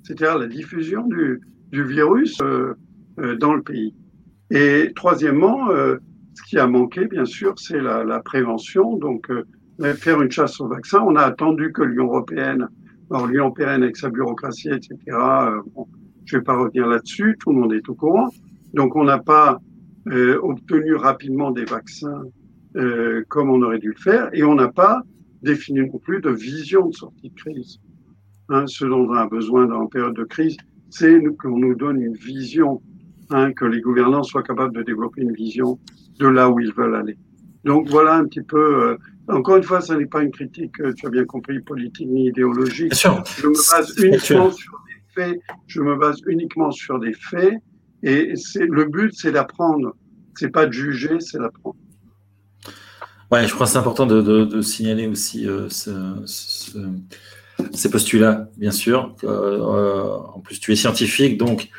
[0.04, 1.40] c'est-à-dire la diffusion du,
[1.72, 2.74] virus euh,
[3.20, 3.96] euh, dans le pays.
[4.52, 8.98] Et troisièmement, ce qui a manqué, bien sûr, c'est la, prévention.
[8.98, 9.32] Donc,
[9.96, 12.68] faire une chasse au vaccin, on a attendu que l'Union européenne,
[13.10, 14.98] alors l'Union européenne avec sa bureaucratie, etc.,
[16.26, 18.30] je ne vais pas revenir là-dessus, tout le monde est au courant.
[18.74, 19.60] Donc, on n'a pas
[20.42, 22.24] obtenu rapidement des vaccins
[23.30, 25.02] comme on aurait dû le faire, et on n'a pas
[25.44, 27.80] défini non plus de vision de sortie de crise.
[28.50, 30.58] Hein, ce dont on a besoin dans la période de crise,
[30.90, 32.82] c'est qu'on nous donne une vision
[33.30, 35.80] Hein, que les gouvernants soient capables de développer une vision
[36.20, 37.18] de là où ils veulent aller.
[37.64, 38.92] Donc voilà un petit peu.
[38.92, 38.98] Euh,
[39.28, 42.28] encore une fois, ce n'est pas une critique, euh, tu as bien compris, politique ni
[42.28, 42.94] idéologique.
[42.94, 44.83] Je me base uniquement sur
[45.68, 47.56] Je me base uniquement sur des faits.
[48.04, 49.96] Et c'est le but, c'est d'apprendre.
[50.36, 51.78] C'est pas de juger, c'est d'apprendre.
[53.32, 56.78] Ouais, je crois que c'est important de, signaler aussi euh, ce, ce,
[57.74, 59.16] ces postulats, bien sûr.
[59.24, 61.70] Euh, en plus, tu es scientifique, donc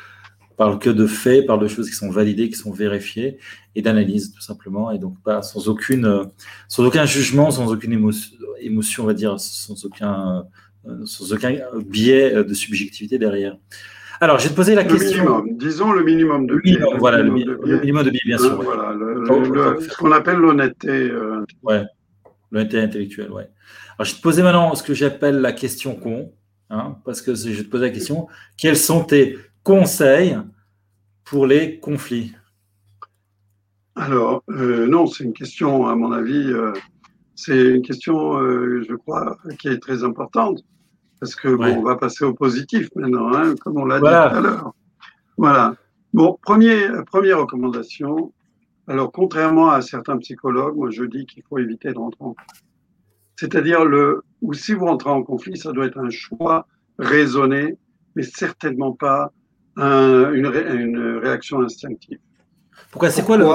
[0.57, 3.39] parle que de faits, parle de choses qui sont validées, qui sont vérifiées,
[3.75, 6.23] et d'analyse tout simplement, et donc pas sans aucune, euh,
[6.67, 7.93] sans aucun jugement, sans aucune
[8.61, 10.41] émotion, on va dire, sans aucun, euh,
[11.05, 11.55] sans aucun
[11.85, 13.57] biais de subjectivité derrière.
[14.21, 15.43] Alors, je vais te poser la question.
[15.51, 16.79] disons le minimum de biais.
[16.97, 18.61] voilà, le, minimum de biais, bien sûr.
[18.61, 18.95] Voilà,
[19.79, 20.89] ce qu'on appelle l'honnêteté.
[20.89, 21.83] Euh, ouais,
[22.51, 23.49] l'honnêteté intellectuelle, ouais.
[23.97, 26.31] Alors, je vais te poser maintenant ce que j'appelle la question con,
[26.69, 28.27] hein, parce que je vais te poser la question
[28.57, 30.37] quels sont tes conseils
[31.25, 32.33] pour les conflits?
[33.95, 36.73] Alors, euh, non, c'est une question, à mon avis, euh,
[37.33, 40.63] c'est une question, euh, je crois, qui est très importante,
[41.19, 44.07] parce que bon, on va passer au positif maintenant, hein, comme on l'a dit tout
[44.07, 44.73] à l'heure.
[45.37, 45.75] Voilà.
[46.13, 48.33] Bon, premier, première recommandation.
[48.87, 52.61] Alors, contrairement à certains psychologues, moi, je dis qu'il faut éviter de rentrer en conflit.
[53.37, 56.67] C'est-à-dire, le, ou si vous rentrez en conflit, ça doit être un choix
[56.99, 57.77] raisonné,
[58.15, 59.33] mais certainement pas
[59.77, 62.19] une, réaction instinctive.
[62.91, 63.45] Pourquoi C'est quoi le,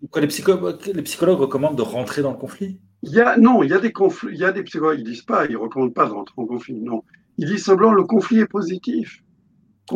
[0.00, 2.80] pourquoi les, psychologues, les psychologues recommandent de rentrer dans le conflit?
[3.02, 5.04] Il y a, Non, il y a des conflits, il y a des psychologues, ils
[5.04, 7.02] disent pas, ils recommandent pas de rentrer en conflit, non.
[7.36, 9.22] Ils disent simplement le conflit est positif.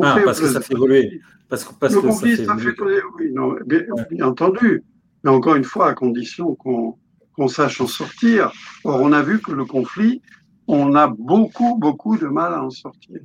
[0.00, 1.20] ah, parce que ça fait évoluer.
[1.48, 3.84] Parce que, parce le conflit, ça fait, évoluer, oui, non, bien,
[4.22, 4.84] entendu.
[5.24, 8.52] Mais encore une fois, à condition qu'on sache en sortir.
[8.84, 10.22] Or, on a vu que le conflit,
[10.66, 13.20] on a beaucoup, beaucoup de mal à en sortir.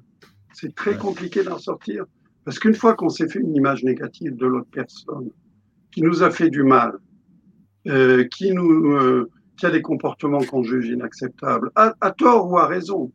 [0.53, 2.05] C'est très compliqué d'en sortir.
[2.43, 5.29] Parce qu'une fois qu'on s'est fait une image négative de l'autre personne,
[5.91, 6.93] qui nous a fait du mal,
[7.87, 12.67] euh, qui, nous, euh, qui a des comportements qu'on juge inacceptables, à, tort ou à
[12.67, 13.11] raison,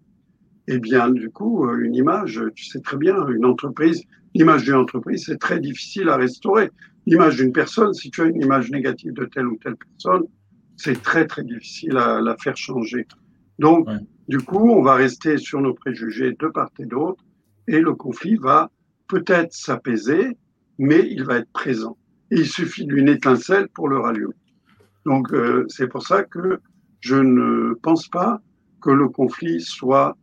[0.68, 4.02] eh bien, du coup, euh, une image, tu sais très bien, une entreprise,
[4.34, 6.70] l'image d'une entreprise, c'est très difficile à restaurer.
[7.06, 10.24] L'image d'une personne, si tu as une image négative de telle ou telle personne,
[10.76, 13.06] c'est très, très difficile à la faire changer.
[13.58, 13.88] Donc,
[14.28, 17.24] du coup, on va rester sur nos préjugés de part et d'autre,
[17.68, 18.70] et le conflit va
[19.08, 20.36] peut-être s'apaiser,
[20.78, 21.96] mais il va être présent.
[22.30, 24.34] Et il suffit d'une étincelle pour le rallumer.
[25.06, 26.60] Donc euh, c'est pour ça que
[27.00, 28.40] je ne pense pas
[28.80, 30.16] que le conflit soit,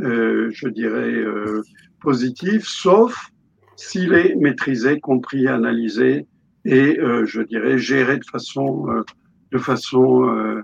[0.00, 1.62] euh, je dirais, euh,
[2.00, 3.30] positif, sauf
[3.76, 6.26] s'il est maîtrisé, compris, analysé
[6.64, 8.86] et, je dirais, géré de façon,
[9.50, 10.62] de façon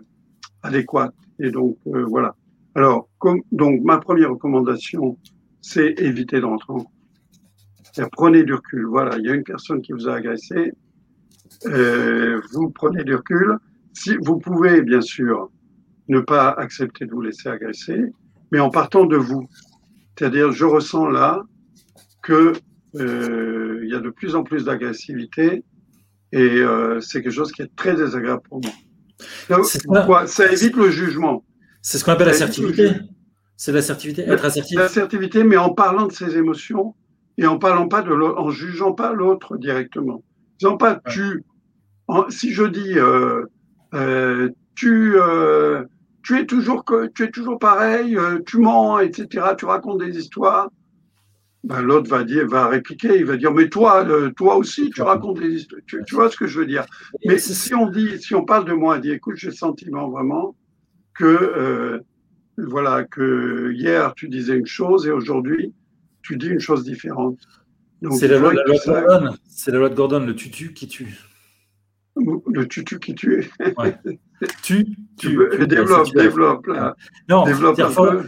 [0.62, 1.12] adéquate.
[1.40, 2.36] Et donc voilà.
[2.74, 5.18] Alors, comme, donc ma première recommandation,
[5.60, 6.86] c'est éviter de rentrer en
[8.12, 8.86] Prenez du recul.
[8.86, 10.72] Voilà, il y a une personne qui vous a agressé.
[11.66, 13.56] Euh, vous prenez du recul.
[13.92, 15.50] Si vous pouvez, bien sûr,
[16.08, 18.12] ne pas accepter de vous laisser agresser,
[18.52, 19.48] mais en partant de vous.
[20.18, 21.42] C'est-à-dire, je ressens là
[22.22, 22.52] que
[22.96, 25.64] euh, il y a de plus en plus d'agressivité
[26.32, 29.62] et euh, c'est quelque chose qui est très désagréable pour moi.
[29.84, 30.26] pourquoi?
[30.26, 31.44] Ça évite le jugement.
[31.82, 32.92] C'est ce qu'on appelle l'assertivité.
[33.56, 34.78] C'est l'assertivité, être assertif.
[34.78, 36.94] L'assertivité, mais en parlant de ses émotions
[37.36, 40.22] et en parlant pas de en jugeant pas l'autre directement.
[40.60, 41.42] Disons pas tu.
[42.28, 43.46] si je dis euh,
[43.94, 45.84] euh, tu, euh,
[46.22, 46.84] tu es toujours
[47.14, 49.54] tu es toujours pareil, tu mens, etc.
[49.56, 50.68] Tu racontes des histoires.
[51.64, 55.40] Ben, l'autre va dire, va répliquer, il va dire, mais toi, toi aussi, tu racontes
[55.40, 55.82] des histoires.
[55.86, 56.84] Tu, vois ce que je veux dire?
[57.26, 60.56] Mais si on dit, si on parle de moi, dit, écoute, j'ai le sentiment vraiment
[61.14, 62.02] que
[62.58, 65.72] voilà que hier tu disais une chose et aujourd'hui
[66.22, 67.38] tu dis une chose différente.
[68.12, 69.34] C'est la, loi, de Gordon.
[69.48, 71.18] C'est la loi de Gordon, le tutu qui tue.
[72.16, 73.50] Le tutu qui tue.
[74.62, 74.86] Tu,
[75.18, 75.36] tu,
[75.66, 76.66] développe, développe.
[77.28, 77.44] non,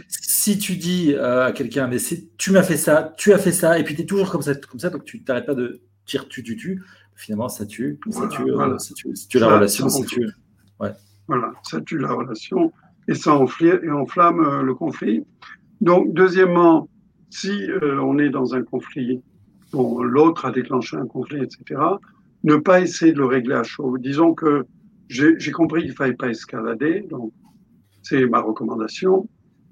[0.07, 1.97] si tu dis euh, à quelqu'un, mais
[2.37, 4.53] tu m'as fait ça, tu as fait ça, et puis tu es toujours comme ça,
[4.53, 6.83] comme ça, donc tu t'arrêtes pas de dire tu, tu, tu.
[7.15, 10.29] Finalement, ça tue, ça, tue, euh, ça, tue, la relation, ça, tue.
[10.79, 10.91] Ouais.
[11.27, 12.71] Voilà, ça tue la relation
[13.07, 15.25] et ça enflamme euh, le conflit.
[15.81, 16.89] Donc, deuxièmement,
[17.31, 19.23] si on est dans un conflit
[19.73, 21.81] l'autre a déclenché un conflit, etc.
[22.43, 23.97] Ne pas essayer de le régler à chaud.
[23.97, 24.65] Disons que
[25.07, 27.31] j'ai compris qu'il ne fallait pas escalader, donc
[28.01, 29.27] c'est ma recommandation,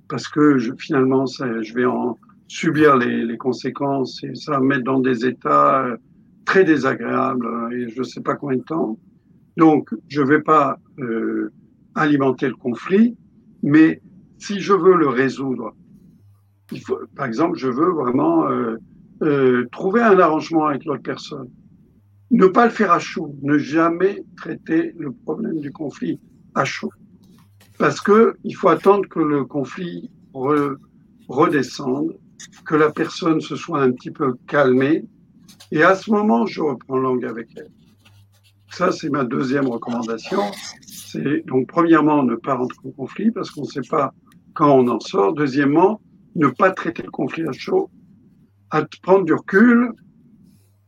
[0.09, 4.83] parce que je, finalement, je vais en subir les, conséquences et ça va me mettre
[4.83, 5.97] dans des états euh,
[6.45, 8.99] très désagréables euh, et je ne sais pas combien de temps.
[9.57, 11.51] Donc, je ne vais pas euh,
[11.95, 13.15] alimenter le conflit,
[13.63, 14.01] mais
[14.37, 15.75] si je veux le résoudre,
[16.71, 18.77] il faut, par exemple, je veux vraiment euh,
[19.71, 21.49] trouver un arrangement avec l'autre personne.
[22.31, 26.19] Ne pas le faire à chaud, ne jamais traiter le problème du conflit
[26.55, 26.91] à chaud.
[27.77, 30.09] Parce que il faut attendre que le conflit
[31.27, 32.17] redescende,
[32.65, 35.05] que la personne se soit un petit peu calmée,
[35.71, 37.69] et à ce moment, je reprends langue avec elle.
[38.71, 40.39] Ça, c'est ma deuxième recommandation.
[40.85, 44.13] C'est donc premièrement ne pas rentrer en conflit parce qu'on ne sait pas
[44.53, 45.33] quand on en sort.
[45.33, 46.01] Deuxièmement,
[46.35, 47.89] ne pas traiter le conflit à chaud
[48.71, 49.91] à prendre du recul.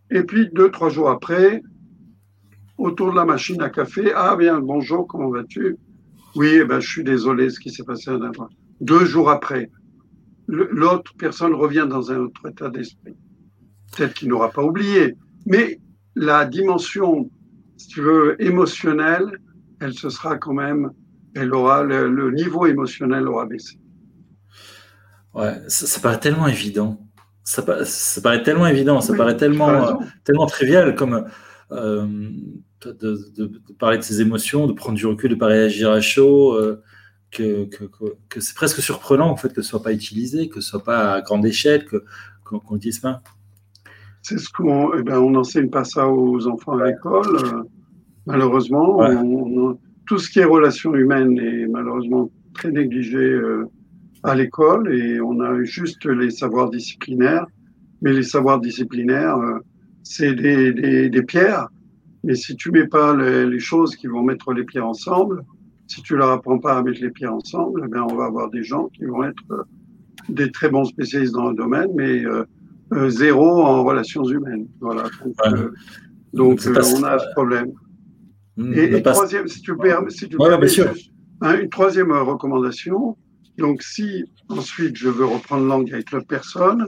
[0.09, 1.61] Et puis, deux, trois jours après,
[2.77, 5.77] autour de la machine à café, ah bien, bonjour, comment vas-tu?
[6.35, 8.17] Oui, eh ben, je suis désolé ce qui s'est passé à.
[8.81, 9.69] Deux jours après,
[10.47, 13.15] l'autre personne revient dans un autre état d'esprit.
[13.95, 15.15] Peut-être qu'il n'aura pas oublié,
[15.45, 15.79] mais
[16.15, 17.29] la dimension,
[17.77, 19.39] si tu veux, émotionnelle,
[19.79, 20.91] elle se sera quand même,
[21.35, 23.77] elle aura, le, niveau émotionnel aura baissé.
[25.33, 26.99] Ouais, ça paraît tellement évident
[27.43, 27.61] ça,
[28.21, 31.25] paraît tellement évident, ça paraît tellement, tellement trivial comme
[31.71, 32.07] euh,
[32.85, 36.53] de, parler de ses émotions, de prendre du recul, de ne pas réagir à chaud,
[36.53, 36.81] euh,
[37.31, 37.65] que,
[38.29, 41.13] que, c'est presque surprenant en fait que ce soit pas utilisé, que ce soit pas
[41.13, 41.85] à grande échelle,
[42.43, 43.21] qu'on ne le dise pas.
[44.21, 47.35] C'est ce qu'on eh ben, on n'enseigne pas ça aux enfants à l'école.
[47.35, 47.63] Euh,
[48.25, 48.99] malheureusement,
[50.05, 53.39] tout ce qui est relations humaines est malheureusement très négligé
[54.23, 57.45] à l'école et on a juste les savoirs disciplinaires.
[58.01, 59.59] Mais les savoirs disciplinaires, euh,
[60.03, 61.67] c'est des, des, des, pierres.
[62.23, 65.43] Mais si tu mets pas les, les, choses qui vont mettre les pierres ensemble,
[65.87, 68.63] si tu leur apprends pas à mettre les pierres ensemble, eh on va avoir des
[68.63, 69.63] gens qui vont être euh,
[70.29, 72.45] des très bons spécialistes dans le domaine, mais euh,
[72.93, 74.67] euh zéro en relations humaines.
[74.79, 75.03] Voilà.
[76.33, 77.71] Donc, on a ce problème.
[78.57, 80.67] Mmh, et, troisième, si tu permets, si tu permets,
[81.41, 83.17] hein, une troisième recommandation,
[83.57, 86.87] donc, si ensuite je veux reprendre langue avec l'autre personne,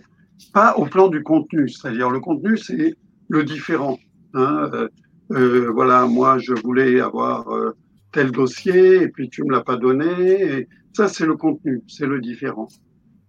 [0.53, 2.95] pas au plan du contenu, c'est-à-dire le contenu, c'est
[3.30, 3.99] le différent.
[4.34, 4.70] Hein.
[4.74, 4.88] Euh,
[5.32, 7.76] euh, voilà, moi, je voulais avoir euh,
[8.11, 10.68] tel dossier et puis tu me l'as pas donné.
[10.93, 12.68] Ça, c'est le contenu, c'est le différent.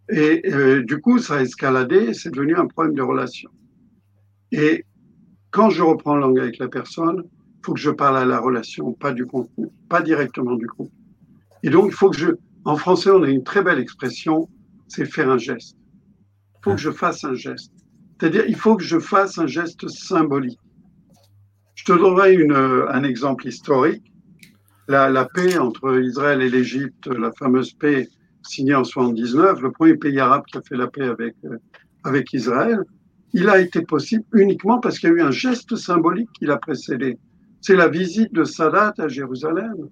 [0.09, 0.43] Et
[0.85, 3.51] du coup, ça a escaladé, c'est devenu un problème de relation.
[4.53, 4.85] Et
[5.51, 8.93] quand je reprends langue avec la personne, il faut que je parle à la relation,
[8.93, 10.93] pas du contenu, pas directement du contenu.
[11.65, 12.29] Et donc, il faut que je,
[12.67, 14.49] en français, on a une très belle expression,
[14.89, 15.77] c'est faire un geste.
[15.79, 17.73] Il faut que je fasse un geste.
[18.19, 20.59] C'est-à-dire, il faut que je fasse un geste symbolique.
[21.77, 22.37] Je te donnerai
[22.91, 24.13] un exemple historique.
[24.89, 28.09] La, paix entre Israël et l'Égypte, la fameuse paix
[28.43, 31.59] signée en 79, le premier pays arabe qui a fait la paix avec, euh,
[32.05, 32.81] avec Israël,
[33.33, 36.57] il a été possible uniquement parce qu'il y a eu un geste symbolique qui l'a
[36.57, 37.19] précédé.
[37.61, 39.89] C'est la visite de Sadat à Jérusalem.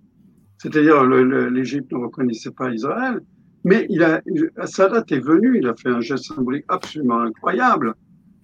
[0.64, 3.20] C'est-à-dire, l'Égypte ne reconnaissait pas Israël,
[3.64, 4.22] mais il a,
[4.64, 7.92] Sadat est venu, il a fait un geste symbolique absolument incroyable,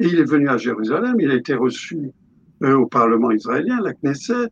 [0.01, 2.11] et il est venu à Jérusalem, il a été reçu
[2.63, 4.49] euh, au Parlement israélien, la Knesset,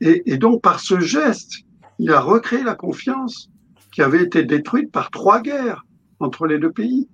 [0.00, 1.52] et, donc par ce geste,
[1.98, 3.50] il a recréé la confiance
[3.92, 5.84] qui avait été détruite par trois guerres
[6.18, 7.10] entre les deux pays.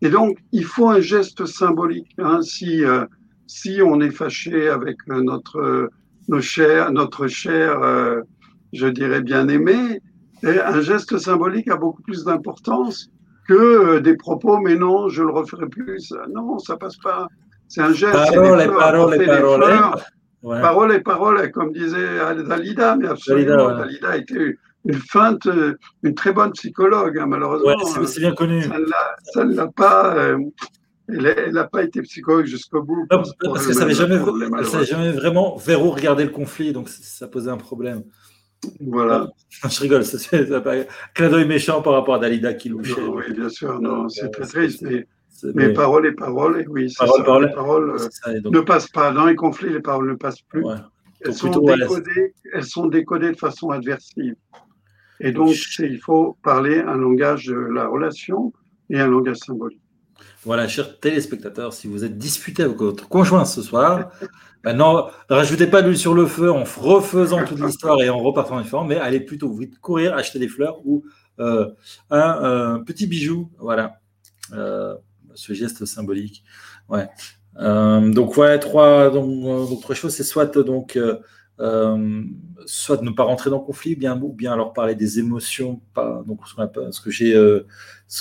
[0.00, 2.14] Et donc, il faut un geste symbolique.
[2.18, 3.04] Hein, si, euh,
[3.48, 5.90] si on est fâché avec notre,
[6.28, 6.40] nos
[6.92, 8.22] notre euh,
[8.74, 10.00] je dirais bien aimé,
[10.42, 13.08] et un geste symbolique a beaucoup plus d'importance
[13.48, 16.12] que euh, des propos, mais non, je le referai plus.
[16.32, 17.28] Non, ça passe pas.
[17.68, 18.12] C'est un geste.
[18.12, 20.60] Parole, parole, parole.
[20.60, 25.48] Parole et parole, comme disait Dalida, mais absolument, Dalida, a été une feinte,
[26.02, 28.04] une très bonne psychologue, hein, malheureusement.
[28.04, 28.62] c'est bien connu.
[29.32, 30.14] Ça ne l'a pas.
[30.16, 30.38] Euh,
[31.08, 33.06] elle n'a pas été psychologue jusqu'au bout.
[33.08, 34.18] parce, que ça n'avait jamais,
[34.84, 38.04] jamais, vraiment vers où regarder le conflit, donc ça posait un problème.
[38.80, 39.28] Voilà.
[39.68, 40.74] Je rigole, c'est pas
[41.14, 43.00] clin d'œil méchant par rapport à Dalida qui louchait.
[43.02, 44.82] oui, bien sûr, non, c'est très triste.
[44.82, 45.06] Mais,
[45.54, 47.96] mais paroles et paroles, et oui, parole, ça, parole, les paroles
[48.26, 49.12] euh, ne passent pas.
[49.12, 50.64] Dans les conflits, les paroles ne passent plus.
[51.20, 54.34] Elles, sont décodées, elles sont décodées de façon adversive.
[55.20, 58.52] Et donc, il faut parler un langage de la relation
[58.90, 59.80] et un langage symbolique.
[60.44, 64.10] Voilà, chers téléspectateurs, si vous êtes disputé avec votre conjoint ce soir,
[64.64, 68.18] ben non, ne rajoutez pas l'huile sur le feu en refaisant toute l'histoire et en
[68.18, 71.04] repartant différent, mais allez plutôt vite courir, acheter des fleurs ou
[71.38, 71.70] euh,
[72.10, 73.50] un, petit bijou.
[73.58, 74.00] Voilà,
[74.52, 74.96] euh,
[75.34, 76.44] ce geste symbolique.
[76.88, 77.08] Ouais.
[77.60, 80.98] Euh, donc, ouais, trois, donc, trois choses, c'est soit donc
[81.60, 82.24] euh,
[82.66, 86.24] soit ne pas rentrer dans le conflit, bien, ou bien alors parler des émotions, pas,
[86.26, 87.60] donc ce que j'ai euh,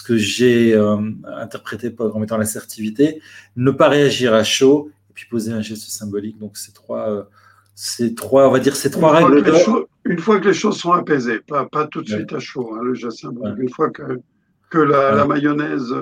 [0.09, 3.21] euh, interprété en mettant l'assertivité,
[3.55, 6.39] ne pas réagir à chaud, et puis poser un geste symbolique.
[6.39, 7.29] Donc ces trois,
[7.75, 9.53] ces trois, on va dire ces trois une règles.
[9.59, 12.75] Fois une fois que les choses sont apaisées, pas, pas tout de suite à chaud,
[12.75, 13.57] hein, le geste symbolique.
[13.59, 14.19] Une fois que
[14.69, 15.93] que la, la, mayonnaise.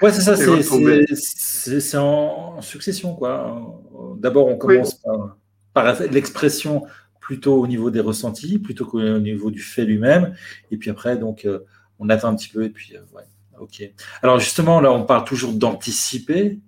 [0.00, 3.14] Ouais, c'est ça, c'est en succession.
[3.14, 3.76] quoi.
[4.16, 5.36] D'abord, on commence par
[5.76, 6.86] par l'expression
[7.20, 10.34] plutôt au niveau des ressentis, plutôt qu'au niveau du fait lui-même.
[10.70, 11.58] Et puis après, donc, euh,
[11.98, 12.64] on attend un petit peu.
[12.64, 13.24] Et puis, euh, ouais,
[13.60, 13.82] ok.
[14.22, 16.60] Alors justement, là, on parle toujours d'anticiper,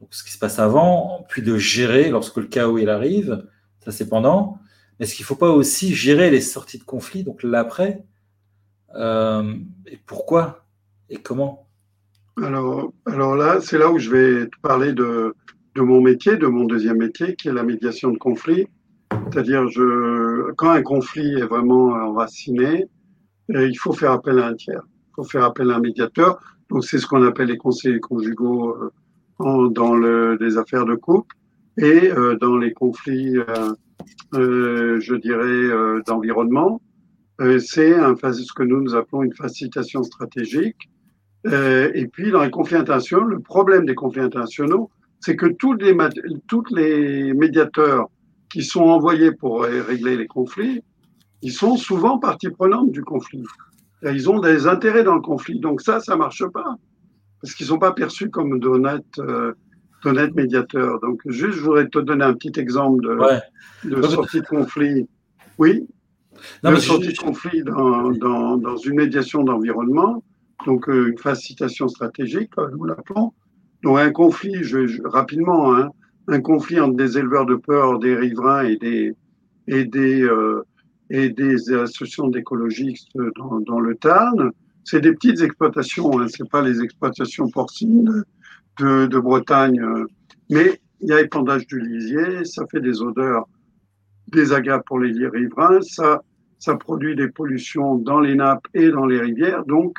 [0.00, 3.46] donc ce qui se passe avant, puis de gérer lorsque le chaos il arrive.
[3.84, 4.58] Ça, c'est pendant.
[4.98, 8.04] Est-ce qu'il ne faut pas aussi gérer les sorties de conflit, donc l'après?
[8.94, 9.54] Euh,
[9.86, 10.64] Et pourquoi?
[11.08, 11.68] Et comment?
[12.42, 15.34] Alors, alors là, c'est là où je vais te parler de,
[15.74, 18.66] de mon métier, de mon deuxième métier, qui est la médiation de conflit.
[19.30, 22.86] C'est-à-dire, je, quand un conflit est vraiment enraciné,
[23.54, 24.82] euh, il faut faire appel à un tiers.
[25.10, 26.40] Il faut faire appel à un médiateur.
[26.70, 28.76] Donc, c'est ce qu'on appelle les conseils conjugaux
[29.40, 31.36] euh, dans le, des affaires de couple
[31.78, 33.34] et euh, dans les conflits,
[34.32, 36.80] je dirais, d'environnement.
[37.38, 40.88] c'est ce que nous, nous appelons une facilitation stratégique.
[41.44, 45.94] et puis, dans les conflits internationaux, le problème des conflits internationaux, c'est que tous les,
[46.70, 48.08] les médiateurs
[48.50, 50.82] qui sont envoyés pour régler les conflits,
[51.42, 53.44] ils sont souvent partie prenante du conflit.
[54.02, 55.60] Ils ont des intérêts dans le conflit.
[55.60, 56.76] Donc ça, ça marche pas.
[57.40, 59.52] Parce qu'ils sont pas perçus comme d'honnêtes euh,
[60.34, 61.00] médiateurs.
[61.00, 63.02] Donc juste, je voudrais te donner un petit exemple
[63.84, 65.08] de, de sortie de conflit.
[65.58, 65.86] Oui
[66.62, 70.22] non, de sortie de conflit dans, dans, dans une médiation d'environnement.
[70.66, 73.32] Donc euh, une facilitation stratégique, nous l'appelons.
[73.82, 75.90] Donc un conflit, je, rapidement, hein,
[76.28, 79.14] un conflit entre des éleveurs de peur, des riverains et des
[79.68, 80.64] et des euh,
[81.10, 84.50] et des associations d'écologistes dans, dans, le Tarn,
[84.86, 88.24] c'est des petites exploitations, hein, c'est pas les exploitations porcines
[88.78, 90.06] de, Bretagne, euh,
[90.48, 93.48] mais il y a épandage du lisier, ça fait des odeurs
[94.28, 99.64] désagréables pour les riverains, ça produit des pollutions dans les nappes et dans les rivières,
[99.64, 99.96] donc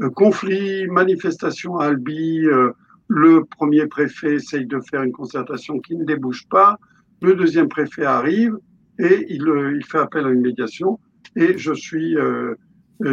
[0.00, 2.70] euh, conflit, manifestation à Albi, euh,
[3.08, 6.78] le premier préfet essaye de faire une concertation qui ne débouche pas.
[7.20, 8.56] Le deuxième préfet arrive
[8.98, 10.98] et il, euh, fait appel à une médiation
[11.36, 12.16] et je suis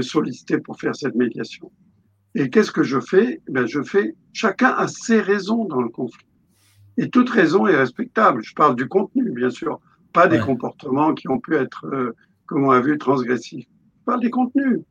[0.01, 1.71] sollicité pour faire cette médiation.
[2.35, 3.41] Et qu'est-ce que je fais?
[3.49, 6.25] Ben, Je fais, chacun a ses raisons dans le conflit.
[6.97, 8.43] Et toute raison est respectable.
[8.43, 9.79] Je parle du contenu, bien sûr,
[10.13, 12.13] pas des comportements qui ont pu être,
[12.45, 13.65] comme on a vu, transgressifs.
[13.99, 14.81] Je parle des contenus.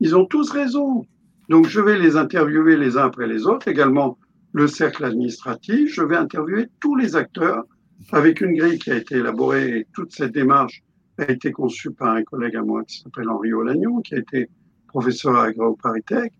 [0.00, 1.04] Ils ont tous raison.
[1.48, 4.16] Donc je vais les interviewer les uns après les autres, également
[4.52, 7.64] le cercle administratif, je vais interviewer tous les acteurs
[8.12, 10.82] avec une grille qui a été élaborée et toute cette démarche
[11.22, 14.48] a été conçue par un collègue à moi qui s'appelle Henri Olagnon, qui a été
[14.88, 16.32] professeur à AgroParisTech.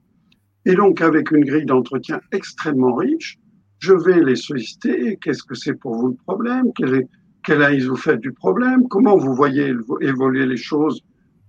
[0.66, 3.38] Et donc, avec une grille d'entretien extrêmement riche,
[3.78, 5.16] je vais les solliciter.
[5.22, 6.72] Qu'est-ce que c'est pour vous le problème?
[6.74, 7.06] Quelle,
[7.42, 8.86] quelle analyse vous faites du problème?
[8.88, 11.02] Comment vous voyez évoluer les choses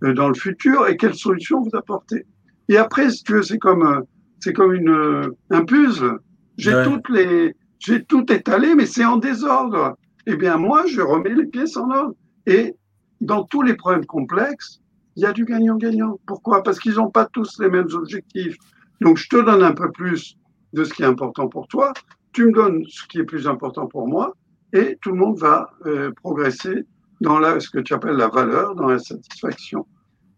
[0.03, 0.87] euh, dans le futur?
[0.87, 2.25] Et quelles solutions vous apportez?
[2.69, 4.01] Et après, si tu veux, c'est comme, euh,
[4.39, 6.19] c'est comme une, euh, un puzzle.
[6.57, 9.97] J'ai toutes les, j'ai tout étalé, mais c'est en désordre.
[10.27, 12.15] Eh bien, moi, je remets les pièces en ordre.
[12.45, 12.75] Et
[13.21, 14.81] dans tous les problèmes complexes,
[15.15, 16.19] il y a du gagnant-gagnant.
[16.25, 16.63] Pourquoi?
[16.63, 18.57] Parce qu'ils n'ont pas tous les mêmes objectifs.
[18.99, 20.37] Donc, je te donne un peu plus
[20.73, 21.93] de ce qui est important pour toi.
[22.33, 24.35] Tu me donnes ce qui est plus important pour moi.
[24.73, 26.85] Et tout le monde va euh, progresser
[27.19, 29.85] dans ce que tu appelles la valeur, dans la satisfaction.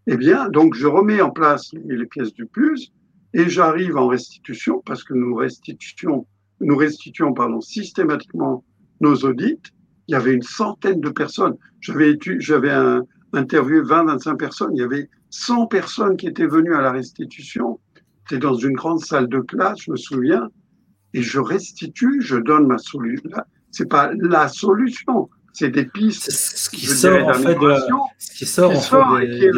[0.07, 2.91] Eh bien, donc, je remets en place les pièces du plus
[3.33, 6.27] et j'arrive en restitution parce que nous restituons,
[6.59, 8.65] nous restituons pardon, systématiquement
[8.99, 9.61] nos audits
[10.07, 11.55] il y avait une centaine de personnes.
[11.79, 12.17] J'avais
[13.33, 14.71] interviewé 20-25 personnes.
[14.73, 17.79] Il y avait 100 personnes qui étaient venues à la restitution.
[18.27, 20.49] C'était dans une grande salle de classe, je me souviens.
[21.13, 23.29] Et je restitue, je donne ma solution.
[23.71, 26.29] C'est pas la solution, c'est des pistes.
[26.31, 27.75] Ce qui sort en fait de
[28.17, 29.51] ce qui sort, en fait des,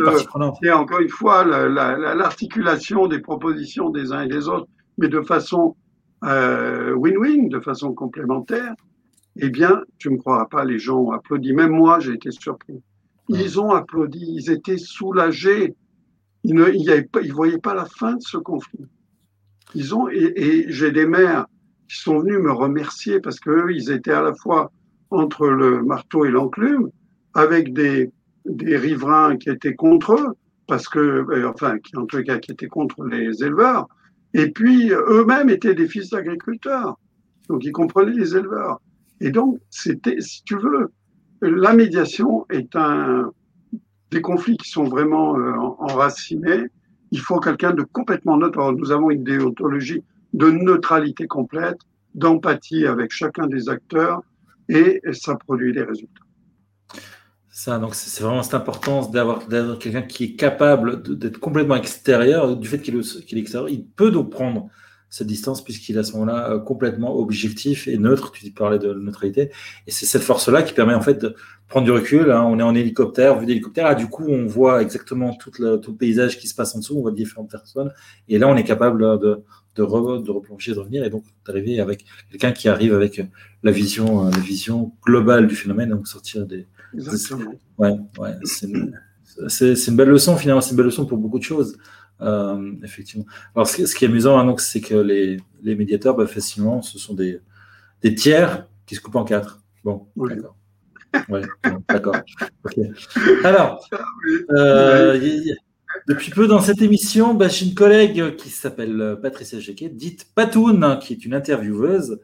[0.63, 4.67] et encore une fois l'articulation des propositions des uns et des autres,
[4.97, 5.75] mais de façon
[6.23, 8.73] euh, win-win, de façon complémentaire.
[9.37, 11.53] Eh bien, tu me croiras pas, les gens ont applaudi.
[11.53, 12.81] Même moi, j'ai été surpris.
[13.29, 15.75] Ils ont applaudi, ils étaient soulagés.
[16.43, 18.85] Ils ne ils voyaient pas la fin de ce conflit.
[19.73, 21.47] Ils ont, et, et j'ai des maires
[21.89, 24.71] qui sont venus me remercier parce qu'eux, ils étaient à la fois
[25.09, 26.89] entre le marteau et l'enclume,
[27.33, 28.11] avec des,
[28.45, 30.33] des riverains qui étaient contre eux,
[30.67, 33.87] parce que, euh, enfin, qui en tout cas qui étaient contre les éleveurs,
[34.33, 36.97] et puis eux-mêmes étaient des fils d'agriculteurs,
[37.49, 38.81] donc ils comprenaient les éleveurs.
[39.21, 40.91] Et donc, c'était, si tu veux,
[41.41, 43.31] la médiation est un
[44.11, 46.69] des conflits qui sont vraiment euh, enracinés.
[47.11, 48.71] Il faut quelqu'un de complètement neutre.
[48.73, 50.03] nous avons une déontologie
[50.33, 51.77] de neutralité complète,
[52.13, 54.21] d'empathie avec chacun des acteurs,
[54.69, 56.23] et ça produit des résultats.
[57.49, 59.47] Ça, donc c'est vraiment cette importance d'avoir
[59.79, 64.29] quelqu'un qui est capable d'être complètement extérieur, du fait qu'il est, extérieur, il peut donc
[64.29, 64.67] prendre
[65.09, 68.31] cette distance puisqu'il est à ce moment-là euh, complètement objectif et neutre.
[68.31, 69.51] Tu parlais de neutralité.
[69.87, 71.35] Et c'est cette force-là qui permet en fait de
[71.67, 72.31] prendre du recul.
[72.31, 72.43] Hein.
[72.43, 73.85] On est en hélicoptère, vue d'hélicoptère.
[73.87, 76.79] Ah, du coup, on voit exactement tout le, tout le, paysage qui se passe en
[76.79, 76.97] dessous.
[76.97, 77.91] On voit différentes personnes.
[78.27, 79.43] Et là, on est capable de,
[79.75, 83.21] de, de replonger, de revenir, et donc d'arriver avec quelqu'un qui arrive avec
[83.63, 86.67] la vision, euh, la vision globale du phénomène, donc sortir des.
[86.93, 87.51] Exactement.
[87.77, 88.93] Ouais, ouais, c'est une,
[89.37, 91.77] une, belle leçon finalement, c'est une belle leçon pour beaucoup de choses.
[92.21, 93.25] Euh, effectivement.
[93.55, 97.13] Alors, ce, qui est amusant, hein, c'est que les, les médiateurs, bah, facilement, ce sont
[97.13, 97.41] des,
[98.01, 99.59] des tiers qui se coupent en quatre.
[99.83, 100.55] Bon, d'accord.
[101.29, 101.41] Ouais,
[101.89, 102.15] d'accord.
[103.43, 103.87] Alors,
[104.51, 105.19] euh,
[106.07, 110.27] depuis peu dans cette émission, bah, j'ai une collègue qui s'appelle euh, Patricia Jacquet, dite
[110.35, 112.19] Patoun, hein, qui est une intervieweuse,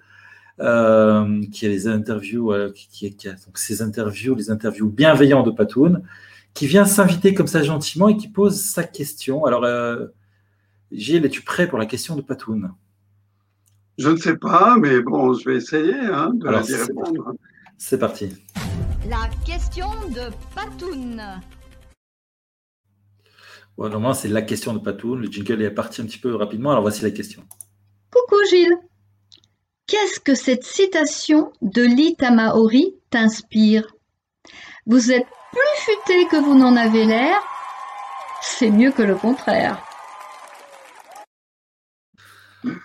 [0.60, 6.04] euh, qui a les interviews, qui, a donc ces interviews, les interviews bienveillants de Patoun,
[6.54, 9.45] qui vient s'inviter comme ça gentiment et qui pose sa question.
[9.45, 9.66] Alors,
[10.91, 12.74] Gilles, es-tu prêt pour la question de Patoun?
[13.97, 17.34] Je ne sais pas, mais bon, je vais essayer hein, de la répondre.
[17.78, 18.30] C'est parti.
[19.10, 21.22] La question de Patoun
[23.89, 25.20] normalement, c'est la question de Patoun.
[25.20, 26.72] Le jingle est parti un petit peu rapidement.
[26.72, 27.43] Alors voici la question.
[28.12, 28.78] Coucou Gilles.
[29.88, 33.95] Qu'est-ce que cette citation de Lita Maori t'inspire?
[34.86, 37.41] Vous êtes plus futé que vous n'en avez l'air.
[38.41, 39.82] C'est mieux que le contraire.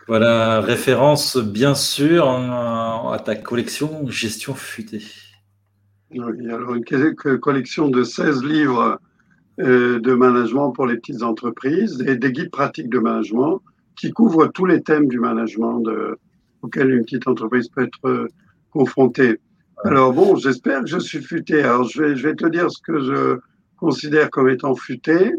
[0.08, 5.02] Voilà, référence bien sûr à ta collection Gestion futée.
[6.10, 8.98] Oui, alors une collection de 16 livres
[9.60, 13.60] euh, de management pour les petites entreprises et des guides pratiques de management
[13.96, 16.18] qui couvrent tous les thèmes du management de,
[16.62, 18.28] auxquels une petite entreprise peut être euh,
[18.70, 19.40] confrontée.
[19.84, 21.62] Alors bon, j'espère que je suis futé.
[21.62, 23.38] Alors je vais, je vais te dire ce que je
[23.76, 25.32] considère comme étant futé.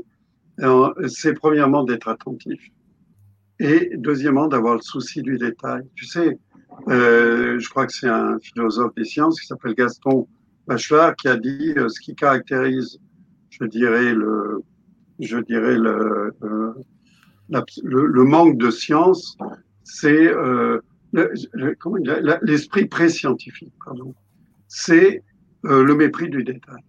[1.07, 2.59] C'est premièrement d'être attentif
[3.59, 5.83] et deuxièmement d'avoir le souci du détail.
[5.95, 6.39] Tu sais,
[6.89, 10.27] euh, je crois que c'est un philosophe des sciences qui s'appelle Gaston
[10.67, 12.99] Bachelard qui a dit euh, ce qui caractérise
[13.59, 14.61] je dirais, le,
[15.19, 16.73] je dirais le, euh,
[17.83, 19.38] le, manque de science,
[19.83, 20.79] c'est euh,
[22.41, 23.73] l'esprit pré-scientifique,
[24.68, 25.24] c'est
[25.65, 26.82] euh, le mépris du détail.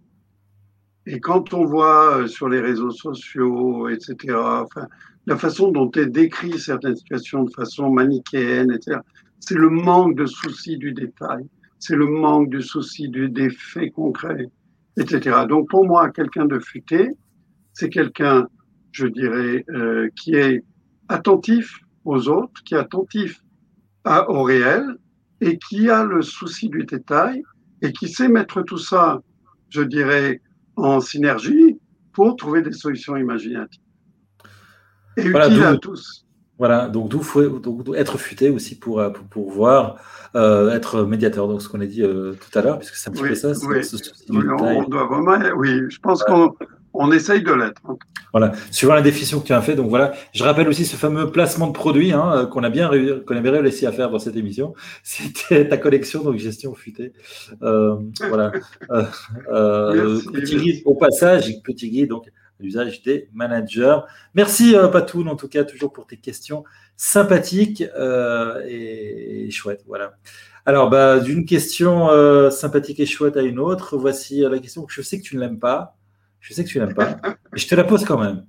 [1.06, 4.86] Et quand on voit sur les réseaux sociaux, etc., enfin,
[5.26, 8.98] la façon dont est décrit certaines situations de façon manichéenne, etc.,
[9.40, 11.46] c'est le manque de souci du détail,
[11.78, 14.50] c'est le manque de souci du, des faits concrets.
[15.48, 17.10] Donc pour moi, quelqu'un de futé,
[17.72, 18.48] c'est quelqu'un,
[18.90, 20.64] je dirais, euh, qui est
[21.08, 23.40] attentif aux autres, qui est attentif
[24.04, 24.96] à, au réel
[25.40, 27.42] et qui a le souci du détail
[27.82, 29.20] et qui sait mettre tout ça,
[29.70, 30.40] je dirais,
[30.76, 31.78] en synergie
[32.12, 33.82] pour trouver des solutions imaginatives
[35.16, 36.24] et utiles à tous.
[36.58, 39.96] Voilà, donc d'où faut être futé aussi pour, euh, pour pouvoir
[40.34, 43.12] euh, être médiateur, donc ce qu'on a dit euh, tout à l'heure, puisque c'est un
[43.12, 43.52] petit peu ça.
[43.62, 43.78] Oui,
[44.30, 46.52] oui on, doit vraiment, oui, je pense qu'on
[46.98, 47.82] on essaye de l'être.
[48.32, 49.74] Voilà, suivant la définition que tu as fait.
[49.74, 52.90] Donc voilà, je rappelle aussi ce fameux placement de produit hein, qu'on a bien
[53.26, 54.74] qu'on avait réussi à faire dans cette émission.
[55.02, 57.12] C'était ta collection, donc gestion futée.
[57.60, 58.52] voilà.
[60.32, 62.30] petit guide au passage, petit guide donc
[62.60, 63.98] l'usage des managers.
[64.34, 66.64] Merci euh, Patoun, en tout cas, toujours pour tes questions
[66.96, 69.84] sympathiques euh, et, chouettes.
[69.86, 70.14] Voilà.
[70.66, 74.92] Alors, bah, d'une question euh, sympathique et chouette à une autre, voici la question que
[74.92, 75.96] je sais que tu ne l'aimes pas.
[76.40, 77.16] Je sais que tu n'aimes pas.
[77.52, 78.46] Mais je te la pose quand même.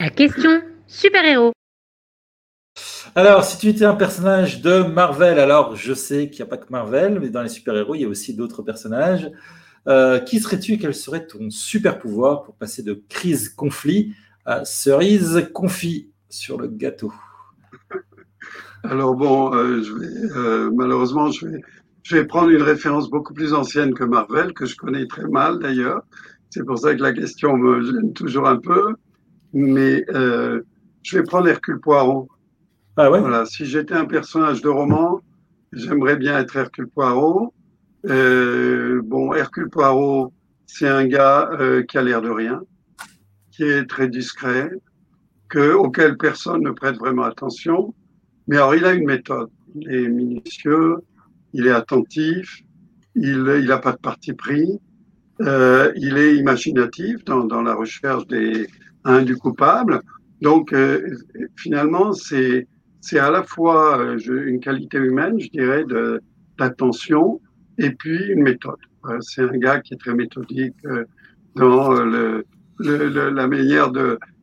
[0.00, 1.52] La question super-héros.
[3.14, 6.56] Alors, si tu étais un personnage de Marvel, alors je sais qu'il n'y a pas
[6.56, 9.30] que Marvel, mais dans les super-héros, il y a aussi d'autres personnages.
[9.86, 14.14] Euh, qui serais-tu et quel serait ton super pouvoir pour passer de crise-conflit
[14.44, 17.12] à cerise confit sur le gâteau?
[18.84, 21.60] Alors bon, euh, je vais, euh, malheureusement, je vais,
[22.02, 25.58] je vais prendre une référence beaucoup plus ancienne que Marvel, que je connais très mal
[25.58, 26.02] d'ailleurs.
[26.50, 28.94] C'est pour ça que la question me gêne toujours un peu.
[29.52, 32.28] Mais je vais prendre Hercule Poirot.
[32.96, 33.20] Ah ouais?
[33.20, 35.20] Voilà, si j'étais un personnage de roman,
[35.72, 37.54] j'aimerais bien être Hercule Poirot.
[38.06, 40.32] Euh, bon, Hercule Poirot,
[40.66, 42.60] c'est un gars euh, qui a l'air de rien,
[43.50, 44.70] qui est très discret,
[45.48, 47.94] que, auquel personne ne prête vraiment attention.
[48.46, 49.50] Mais alors, il a une méthode.
[49.74, 50.96] Il est minutieux,
[51.52, 52.62] il est attentif,
[53.14, 54.80] il n'a pas de parti pris,
[55.40, 58.66] euh, il est imaginatif dans, dans la recherche des,
[59.04, 60.00] hein, du coupable.
[60.40, 61.16] Donc, euh,
[61.56, 62.66] finalement, c'est
[63.18, 65.84] à la fois euh, une qualité humaine, je dirais,
[66.58, 67.40] d'attention,
[67.78, 68.78] et puis une méthode.
[69.06, 71.04] Euh, c'est un gars qui est très méthodique euh,
[71.54, 72.44] dans le,
[72.78, 73.90] le, la manière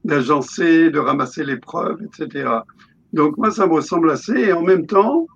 [0.03, 2.49] d'agencer, de, ramasser les preuves, etc.
[3.13, 4.33] Donc moi, ça me ressemble assez.
[4.33, 5.27] Et en même temps,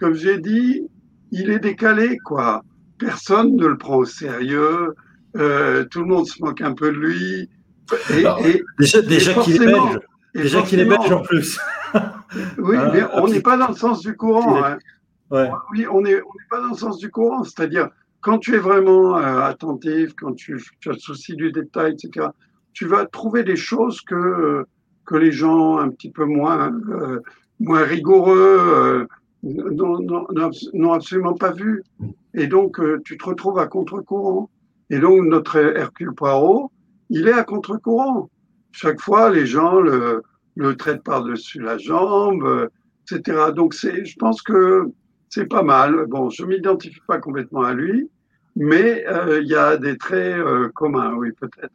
[0.00, 0.82] comme j'ai dit,
[1.30, 2.62] il est décalé, quoi.
[3.04, 4.94] Personne ne le prend au sérieux.
[5.36, 7.50] Euh, tout le monde se moque un peu de lui.
[8.10, 10.00] Et, et, déjà, déjà qu'il est belge.
[10.34, 11.58] Déjà qu'il est belge en plus.
[12.58, 14.64] oui, mais on n'est pas dans le sens du courant.
[14.64, 14.78] Hein.
[15.72, 17.44] Oui, on n'est on pas dans le sens du courant.
[17.44, 17.88] C'est-à-dire,
[18.20, 22.28] quand tu es vraiment euh, attentif, quand tu, tu, as le souci du détail, etc.,
[22.72, 24.64] tu vas trouver des choses que,
[25.04, 27.20] que les gens un petit peu moins, euh,
[27.60, 29.06] moins rigoureux euh,
[29.42, 31.82] n'ont absolument pas vu.
[32.34, 34.50] Et donc, tu te retrouves à contre-courant.
[34.90, 36.70] Et donc, notre Hercule Poirot,
[37.10, 38.30] il est à contre-courant.
[38.72, 40.22] Chaque fois, les gens le,
[40.56, 42.68] le traitent par-dessus la jambe,
[43.10, 43.52] etc.
[43.54, 44.92] Donc, c'est, je pense que
[45.32, 46.06] c'est pas mal.
[46.06, 48.10] Bon, je m'identifie pas complètement à lui,
[48.54, 51.72] mais euh, il y a des traits euh, communs, oui, peut-être.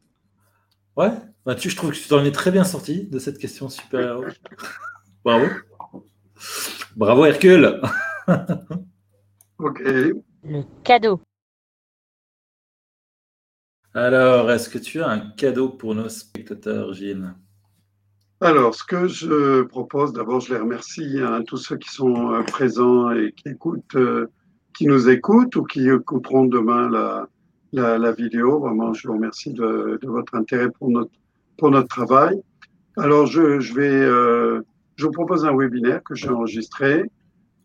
[0.96, 1.12] Ouais,
[1.46, 4.20] bah, tu, je trouve que tu t'en es très bien sorti de cette question super
[5.26, 5.48] Bravo.
[6.98, 7.80] Bravo Hercule.
[9.60, 9.82] ok.
[10.44, 11.22] Le cadeau.
[13.94, 17.36] Alors, est-ce que tu as un cadeau pour nos spectateurs, Gilles?
[18.42, 22.42] Alors, ce que je propose, d'abord, je les remercie à tous ceux qui sont euh,
[22.42, 24.32] présents et qui écoutent, euh,
[24.76, 27.28] qui nous écoutent ou qui écouteront demain la,
[27.74, 28.60] la, la vidéo.
[28.60, 31.12] Vraiment, je vous remercie de, de, votre intérêt pour notre,
[31.60, 32.42] pour notre travail.
[32.98, 34.64] Alors, je, je vais, euh,
[34.98, 37.04] je vous propose un webinaire que j'ai enregistré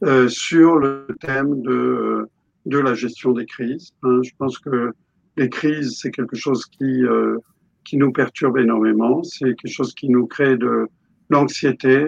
[0.05, 2.29] euh, sur le thème de,
[2.67, 3.91] de la gestion des crises.
[4.03, 4.21] Hein.
[4.23, 4.93] Je pense que
[5.37, 7.39] les crises, c'est quelque chose qui euh,
[7.85, 9.23] qui nous perturbe énormément.
[9.23, 10.87] C'est quelque chose qui nous crée de
[11.31, 12.07] l'anxiété.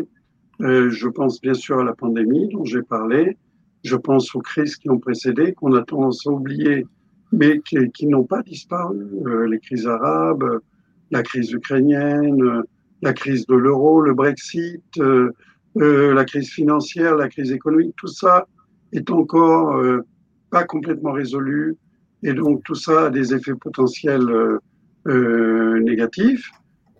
[0.61, 3.37] Euh, je pense bien sûr à la pandémie dont j'ai parlé.
[3.83, 6.87] Je pense aux crises qui ont précédé, qu'on a tendance à oublier,
[7.33, 9.05] mais qui, qui n'ont pas disparu.
[9.27, 10.61] Euh, les crises arabes,
[11.11, 12.63] la crise ukrainienne,
[13.05, 15.31] la crise de l'euro, le Brexit, euh,
[15.77, 18.47] euh la crise financière, la crise économique, tout ça
[18.93, 20.01] est encore euh,
[20.51, 21.77] pas complètement résolu.
[22.23, 24.59] Et donc tout ça a des effets potentiels euh,
[25.07, 26.51] euh, négatif.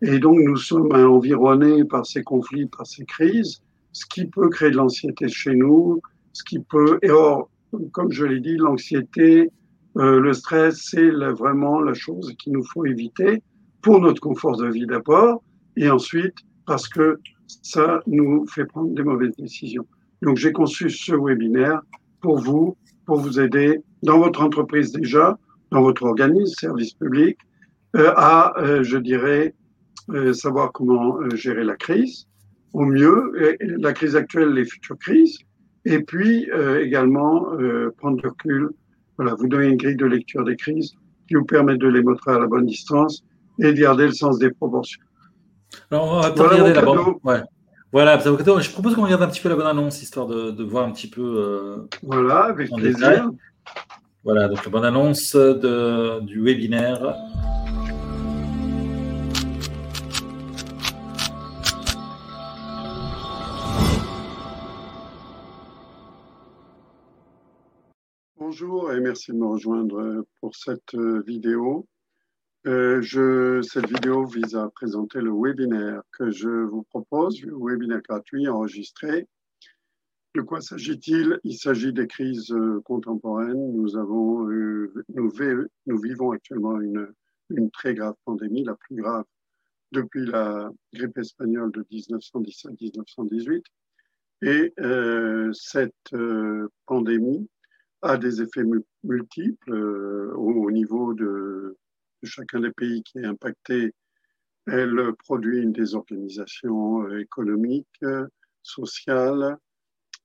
[0.03, 4.71] Et donc, nous sommes environnés par ces conflits, par ces crises, ce qui peut créer
[4.71, 6.03] de l'anxiété chez nous,
[6.35, 7.49] ce qui peut, et or,
[7.93, 9.51] comme je l'ai dit, l'anxiété,
[9.97, 13.43] euh, le stress, c'est vraiment la chose qu'il nous faut éviter
[13.81, 15.43] pour notre confort de vie d'abord,
[15.77, 16.35] et ensuite
[16.67, 17.19] parce que
[17.63, 19.87] ça nous fait prendre des mauvaises décisions.
[20.23, 21.83] Donc, j'ai conçu ce webinaire
[22.21, 25.39] pour vous, pour vous aider dans votre entreprise déjà,
[25.71, 27.39] dans votre organisme, service public,
[27.97, 29.55] euh, à, euh, je dirais,
[30.11, 32.27] euh, savoir comment gérer la crise
[32.73, 35.39] au mieux, la crise actuelle, les futures crises,
[35.85, 36.51] et puis
[36.81, 37.47] également
[37.99, 38.71] prendre du recul.
[39.17, 40.93] Voilà, vous donner une grille de lecture des crises
[41.29, 43.23] qui vous permet de les montrer à la bonne distance
[43.61, 45.01] et de garder le sens des proportions.
[45.91, 47.17] Alors, on va regarder la bande.
[47.25, 47.43] Ouais.
[47.93, 50.85] Voilà, je propose qu'on regarde un petit peu la bonne annonce, histoire de, de voir
[50.85, 51.23] un petit peu.
[51.23, 53.31] Euh, voilà, avec plaisir.
[54.25, 57.15] Voilà, donc la bonne annonce de, du webinaire.
[68.37, 71.87] Bonjour et merci de me rejoindre pour cette euh, vidéo.
[72.67, 78.01] Euh, je, cette vidéo vise à présenter le webinaire que je vous propose, le webinaire
[78.01, 79.29] gratuit enregistré
[80.35, 81.39] De quoi s'agit-il?
[81.45, 83.73] Il s'agit des crises euh, contemporaines.
[83.75, 85.33] Nous, avons, nous,
[85.87, 87.09] nous vivons actuellement une,
[87.51, 89.25] une très grave pandémie, la plus grave
[89.93, 93.63] depuis la grippe espagnole de 1917-1918.
[94.43, 97.49] Et euh, cette euh, pandémie
[98.03, 98.65] a des effets
[99.03, 101.79] multiples euh, au, niveau de,
[102.25, 103.93] chacun des pays qui est impacté.
[104.67, 108.05] Elle produit une désorganisation économique,
[108.63, 109.59] sociale,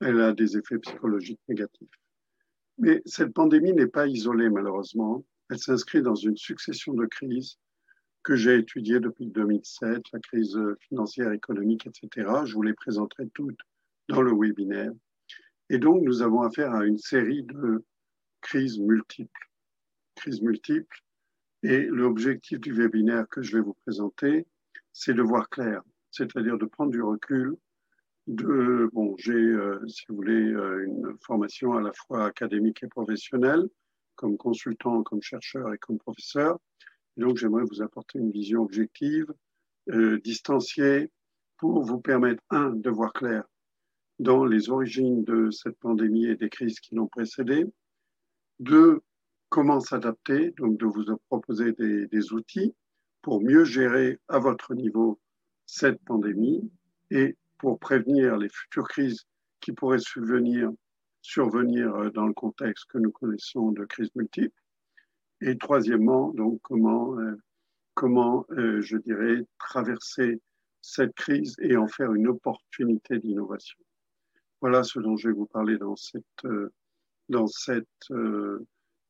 [0.01, 1.89] elle a des effets psychologiques négatifs.
[2.77, 5.25] Mais cette pandémie n'est pas isolée malheureusement.
[5.49, 7.57] Elle s'inscrit dans une succession de crises
[8.23, 12.29] que j'ai étudiées depuis 2007, la crise financière, économique, etc.
[12.45, 13.59] Je vous les présenterai toutes
[14.07, 14.91] dans le webinaire.
[15.69, 17.83] Et donc, nous avons affaire à une série de
[18.41, 19.49] crises multiples.
[20.15, 21.03] Crises multiples.
[21.63, 24.47] Et l'objectif du webinaire que je vais vous présenter,
[24.93, 25.81] c'est de voir clair,
[26.11, 27.55] c'est-à-dire de prendre du recul
[28.27, 32.87] de, bon, j'ai, euh, si vous voulez, euh, une formation à la fois académique et
[32.87, 33.67] professionnelle,
[34.15, 36.59] comme consultant, comme chercheur et comme professeur.
[37.17, 39.33] Donc, j'aimerais vous apporter une vision objective,
[39.89, 41.11] euh, distanciée,
[41.57, 43.43] pour vous permettre, un, de voir clair
[44.19, 47.65] dans les origines de cette pandémie et des crises qui l'ont précédée,
[48.59, 49.01] deux,
[49.49, 52.73] comment s'adapter, donc de vous proposer des, des outils
[53.21, 55.19] pour mieux gérer à votre niveau
[55.65, 56.71] cette pandémie
[57.11, 59.25] et pour prévenir les futures crises
[59.59, 60.71] qui pourraient survenir,
[61.21, 64.55] survenir euh, dans le contexte que nous connaissons de crises multiples.
[65.41, 67.35] Et troisièmement, donc comment, euh,
[67.93, 70.41] comment euh, je dirais, traverser
[70.81, 73.79] cette crise et en faire une opportunité d'innovation.
[74.61, 76.47] Voilà ce dont je vais vous parler dans, cette,
[77.29, 77.87] dans, cette,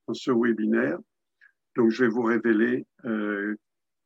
[0.10, 0.98] dans ce webinaire.
[1.76, 2.86] Donc, je vais vous révéler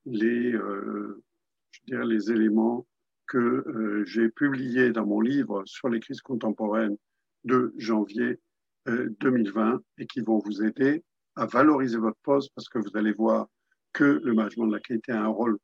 [0.05, 2.85] les, je dirais, les éléments
[3.27, 6.97] que euh, j'ai publié dans mon livre sur les crises contemporaines
[7.45, 8.39] de janvier
[8.85, 11.03] 2020 euh, et qui vont vous aider
[11.35, 13.47] à valoriser votre poste parce que vous allez voir
[13.93, 15.57] que le management de la qualité a un rôle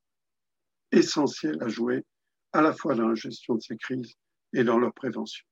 [0.91, 2.03] essentiel à jouer
[2.53, 4.15] à la fois dans la gestion de ces crises
[4.53, 5.45] et dans leur prévention.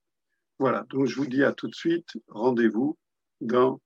[0.59, 2.97] Voilà, donc je vous dis à tout de suite, rendez-vous
[3.41, 3.77] dans, euh,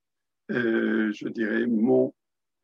[0.48, 2.12] je dirais, mon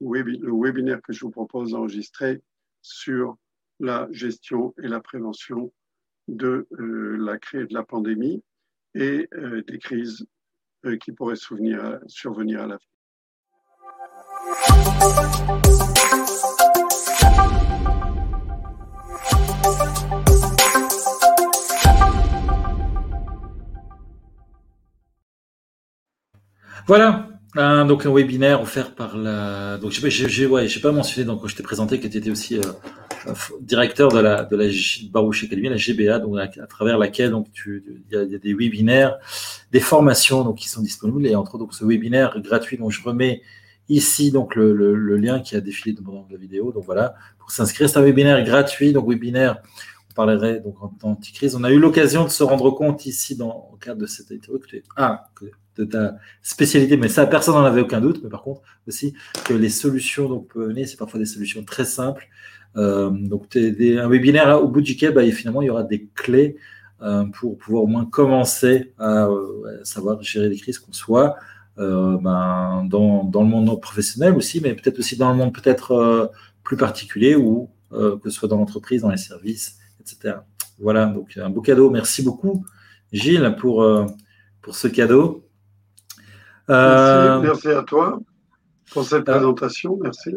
[0.01, 2.43] le webinaire que je vous propose d'enregistrer
[2.83, 3.37] sur
[3.81, 5.72] la gestion et la prévention
[6.29, 8.43] de euh, la crise de la pandémie
[8.95, 10.26] et euh, des crises
[10.85, 12.79] euh, qui pourraient survenir à l'avenir.
[26.87, 29.78] Voilà, un, donc un webinaire offert par la.
[29.78, 33.32] Donc j'ai ouais, pas mentionné donc quand je t'ai présenté que tu étais aussi euh,
[33.61, 34.64] directeur de la de la
[35.11, 39.18] Barouche Academy, la GBA, donc à, travers laquelle donc tu il y, a des webinaires,
[39.72, 43.03] des formations donc qui sont disponibles et entre autres donc ce webinaire gratuit dont je
[43.03, 43.42] remets
[43.88, 46.72] ici donc le, le, lien qui a défilé dans la vidéo.
[46.72, 49.62] Donc voilà pour s'inscrire, c'est un webinaire gratuit donc webinaire
[50.18, 51.54] on parlerait donc en temps anti-crise.
[51.54, 54.60] On a eu l'occasion de se rendre compte ici dans le cadre de cette interview.
[54.96, 55.28] Ah,
[55.76, 58.20] de ta spécialité, mais ça, personne n'en avait aucun doute.
[58.24, 59.14] Mais par contre, aussi,
[59.44, 62.26] que les solutions donc, peut mener, c'est parfois des solutions très simples.
[62.76, 66.56] Euh, donc, des, un webinaire au bout duquel, bah, finalement, il y aura des clés
[67.02, 71.36] euh, pour pouvoir au moins commencer à euh, savoir gérer les crises, qu'on soit
[71.76, 76.32] ben, dans, dans, le monde professionnel aussi, mais peut-être aussi dans le monde peut-être
[76.64, 79.78] plus particulier ou que ce soit dans l'entreprise, dans les services,
[80.12, 80.36] etc.
[80.78, 81.90] Voilà, donc un beau cadeau.
[81.90, 82.64] Merci beaucoup,
[83.12, 83.86] Gilles, pour,
[84.62, 85.48] pour ce cadeau.
[86.70, 88.20] Euh, merci, à toi
[88.92, 89.98] pour cette euh, présentation.
[90.02, 90.34] Merci.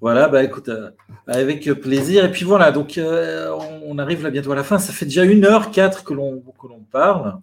[0.00, 0.90] Voilà, bah écoute, euh,
[1.26, 2.24] avec plaisir.
[2.24, 4.78] Et puis voilà, donc on arrive là bientôt à la fin.
[4.78, 7.38] Ça fait déjà une heure quatre que l'on que l'on parle.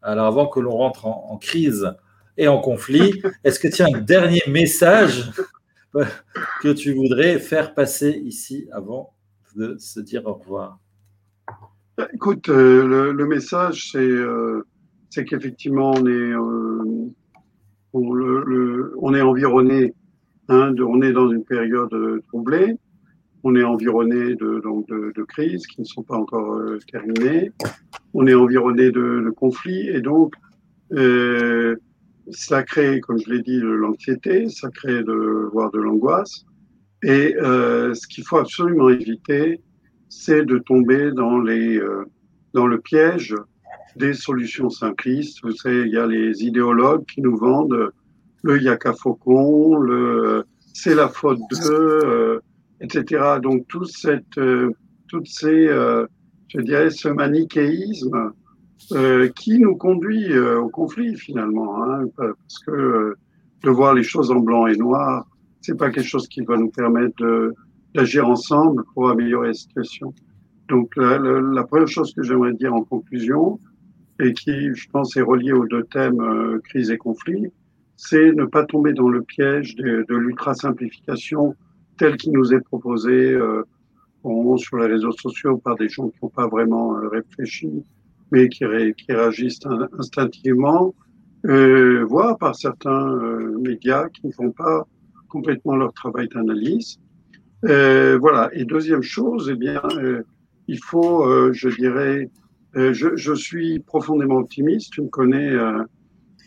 [0.00, 1.92] Alors avant que l'on rentre en, crise
[2.36, 5.30] et en conflit, est-ce que tu as un dernier message
[6.62, 9.12] que tu voudrais faire passer ici avant
[9.56, 10.78] de se dire au revoir?
[12.12, 14.10] Écoute, le, le, message, c'est
[15.10, 16.34] c'est qu'effectivement, on est
[17.92, 19.94] on, est environné,
[20.48, 21.90] hein, de, on est dans une période
[22.28, 22.76] troublée,
[23.44, 27.52] on est environné de, donc de, crises qui ne sont pas encore euh, terminées,
[28.14, 30.34] on est environné de, conflits et donc
[30.92, 31.76] euh,
[32.30, 36.44] ça crée, comme je l'ai dit, de l'anxiété, ça crée de voire de l'angoisse.
[37.02, 39.60] Et euh, ce qu'il faut absolument éviter,
[40.08, 41.80] c'est de tomber dans les
[42.54, 43.34] dans le piège
[43.96, 45.38] des solutions simplistes.
[45.42, 47.90] Vous savez, il y a les idéologues qui nous vendent
[48.42, 50.44] le yaka faucon, le
[50.78, 52.40] c'est la faute de, euh,
[52.80, 53.38] etc.
[53.42, 54.70] Donc tout cette, euh,
[55.08, 56.06] toutes ces, euh,
[56.48, 58.32] je dirais, ce manichéisme
[59.34, 63.16] qui nous conduit au conflit finalement, hein, parce que
[63.64, 65.26] de voir les choses en blanc et noir,
[65.60, 67.52] c'est pas quelque chose qui va nous permettre
[67.98, 70.14] d'agir ensemble pour améliorer la situation.
[70.68, 73.58] Donc la, première chose que j'aimerais dire en conclusion,
[74.20, 76.20] et qui, je pense, est reliée aux deux thèmes
[76.64, 77.52] crise et conflit,
[77.96, 81.54] c'est ne pas tomber dans le piège de, de l'ultra-simplification
[81.96, 83.62] telle qui nous est proposée euh,
[84.56, 87.70] sur les réseaux sociaux par des gens qui n'ont pas vraiment euh, réfléchi,
[88.30, 89.60] mais qui, réagissent
[89.98, 90.94] instinctivement,
[91.46, 94.86] euh, voire par certains euh, médias qui ne font pas
[95.28, 96.98] complètement leur travail d'analyse.
[97.64, 98.50] Euh, voilà.
[98.52, 99.82] Et deuxième chose, eh bien,
[100.68, 102.30] il faut, je dirais,
[102.74, 104.92] je, je, suis profondément optimiste.
[104.92, 105.56] Tu me connais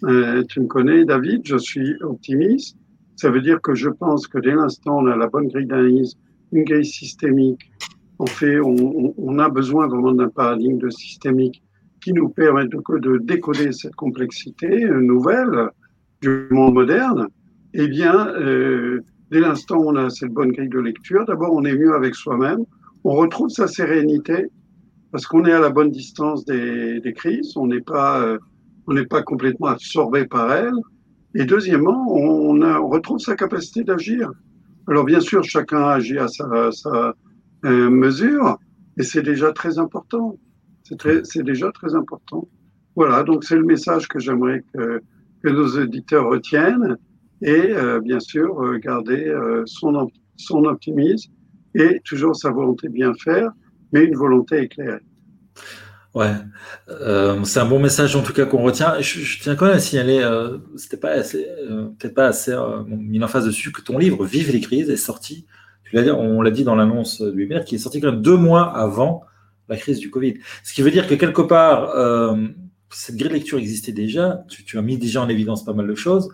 [0.04, 2.78] euh, tu me connais, David, je suis optimiste.
[3.16, 6.18] Ça veut dire que je pense que dès l'instant on a la bonne grille d'analyse,
[6.52, 7.72] une grille systémique,
[8.18, 11.62] on fait, on, on a besoin vraiment d'un paradigme de systémique
[12.04, 15.70] qui nous permet de, de décoder cette complexité nouvelle
[16.22, 17.28] du monde moderne.
[17.74, 19.02] Eh bien, euh,
[19.32, 22.16] dès l'instant où on a cette bonne grille de lecture, d'abord on est mieux avec
[22.16, 22.66] soi-même,
[23.04, 24.48] on retrouve sa sérénité
[25.12, 28.38] parce qu'on est à la bonne distance des, crises, on n'est pas euh,
[28.88, 30.74] on n'est pas complètement absorbé par elle.
[31.36, 34.32] Et deuxièmement, on, retrouve sa capacité d'agir.
[34.88, 37.14] Alors bien sûr, chacun agit à sa, sa
[37.66, 38.58] euh, mesure,
[38.98, 40.38] et c'est déjà très important.
[40.84, 42.50] C'est déjà très important.
[42.98, 45.02] Voilà, donc c'est le message que j'aimerais que,
[45.42, 46.98] que, nos auditeurs retiennent,
[47.42, 49.34] et euh, bien sûr euh, garder
[49.66, 51.32] son, son optimisme
[51.76, 53.52] et toujours sa volonté de bien faire,
[53.92, 55.02] mais une volonté éclairée.
[56.14, 56.34] Ouais,
[56.90, 59.00] euh, c'est un bon message en tout cas qu'on retient.
[59.00, 62.84] Je, tiens quand même à signaler, euh, c'était pas assez, euh, peut-être pas assez euh,
[62.86, 65.46] mis en face dessus que ton livre Vive les crises est sorti.
[65.94, 69.24] On l'a dit dans l'annonce du webinaire, qui est sorti quand même deux mois avant
[69.70, 70.36] la crise du Covid.
[70.64, 71.94] Ce qui veut dire que quelque part,
[72.90, 74.42] cette grille de lecture existait déjà.
[74.48, 76.30] Tu, as mis déjà en évidence pas mal de choses,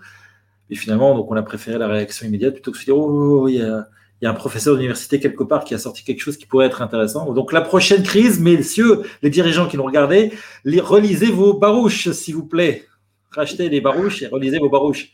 [0.69, 3.09] et finalement, donc on a préféré la réaction immédiate plutôt que de se dire oh,
[3.09, 3.87] oh, oh il y a
[4.21, 6.65] il y a un professeur d'université quelque part qui a sorti quelque chose qui pourrait
[6.65, 7.31] être intéressant.
[7.33, 10.31] Donc la prochaine crise, messieurs, les dirigeants qui nous regardaient,
[10.65, 12.85] relisez vos barouches, s'il vous plaît.
[13.29, 15.11] Rachetez les barouches et relisez vos barouches.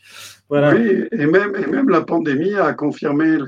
[0.48, 0.74] Voilà.
[0.74, 3.38] Oui, et même, et même la pandémie a confirmé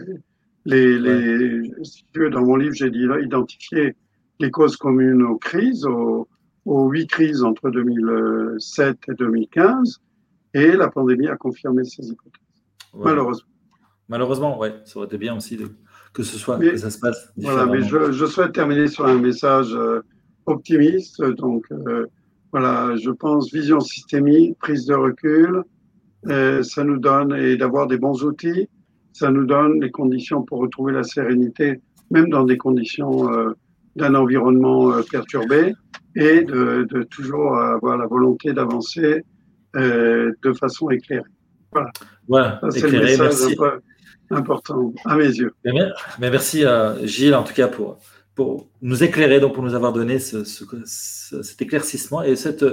[0.67, 1.63] les, les,
[2.31, 3.95] dans mon livre, j'ai dit identifier
[4.41, 6.29] les causes communes aux crises, aux,
[6.67, 10.01] aux huit crises entre 2007 et 2015,
[10.57, 12.41] et la pandémie a confirmé ces hypothèses.
[12.95, 13.49] Malheureusement.
[14.09, 15.59] Malheureusement, ouais, ça aurait été bien aussi
[16.15, 17.31] que ce soit, que ça se passe.
[17.37, 20.01] Voilà, mais je, souhaite terminer sur un message euh,
[20.47, 21.23] optimiste.
[21.23, 22.07] Donc, euh,
[22.53, 25.63] voilà, je pense vision systémique, prise de recul,
[26.29, 28.67] euh, ça nous donne, et d'avoir des bons outils,
[29.13, 33.29] ça nous donne les conditions pour retrouver la sérénité, même dans des conditions
[33.97, 35.75] d'un environnement perturbé,
[36.15, 39.23] et de, de, toujours avoir la volonté d'avancer
[39.77, 41.23] de façon éclairée.
[41.73, 41.91] Voilà.
[42.29, 43.57] Voilà, éclairé, merci
[44.31, 45.55] important à mes yeux.
[45.65, 47.99] Mais, merci à Gilles, en tout cas, pour,
[48.35, 52.65] pour nous éclairer, donc pour nous avoir donné ce, cet éclaircissement et cette,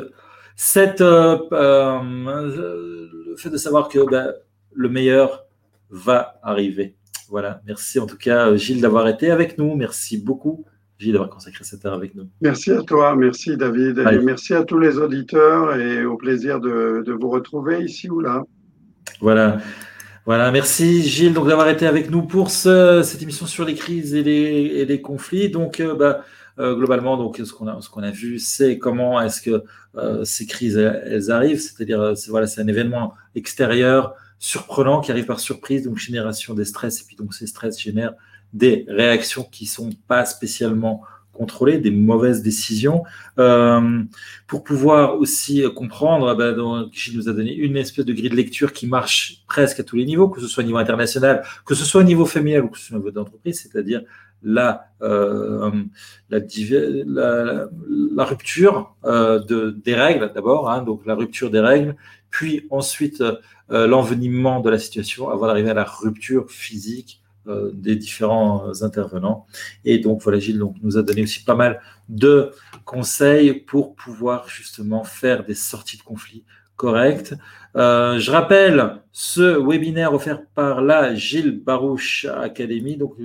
[0.55, 4.33] cette, euh, euh, le fait de savoir que ben,
[4.73, 5.45] le meilleur
[5.89, 6.95] va arriver.
[7.29, 9.75] Voilà, merci en tout cas, Gilles, d'avoir été avec nous.
[9.75, 10.65] Merci beaucoup.
[10.99, 12.27] Gilles, d'avoir consacré cette heure avec nous.
[12.41, 17.03] Merci à toi, merci David, et merci à tous les auditeurs et au plaisir de,
[17.05, 18.43] de vous retrouver ici ou là.
[19.19, 19.57] Voilà.
[20.25, 24.23] Voilà, merci Gilles donc d'avoir été avec nous pour cette émission sur les crises et
[24.23, 25.49] les, conflits.
[25.49, 26.23] Donc, euh, bah,
[26.59, 29.63] euh, globalement, donc ce qu'on a, ce qu'on a vu, c'est comment est-ce que
[29.97, 31.59] euh, ces crises elles, arrivent.
[31.59, 36.65] C'est-à-dire, c'est voilà, c'est un événement extérieur surprenant qui arrive par surprise, donc génération des
[36.65, 38.13] stress, et puis donc ces stress génèrent
[38.53, 41.01] des réactions qui sont pas spécialement
[41.33, 43.03] contrôler des mauvaises décisions.
[43.39, 44.03] Euh,
[44.47, 48.35] pour pouvoir aussi comprendre, ben, donc, Gilles nous a donné une espèce de grille de
[48.35, 51.73] lecture qui marche presque à tous les niveaux, que ce soit au niveau international, que
[51.73, 54.03] ce soit au niveau familial ou que ce soit au niveau d'entreprise, c'est-à-dire
[54.43, 55.71] la, euh,
[56.29, 56.39] la,
[57.05, 57.67] la,
[58.15, 61.95] la, rupture euh, de, des règles d'abord, hein, donc la rupture des règles,
[62.29, 67.95] puis ensuite euh, l'envenimement de la situation avant d'arriver à la rupture physique euh, des
[67.95, 69.45] différents euh, intervenants.
[69.83, 72.51] Et donc voilà, Gilles donc, nous a donné aussi pas mal de
[72.85, 76.45] conseils pour pouvoir justement faire des sorties de conflit
[76.75, 77.35] correctes.
[77.75, 83.15] Euh, je rappelle ce webinaire offert par la Gilles Barouche Academy, donc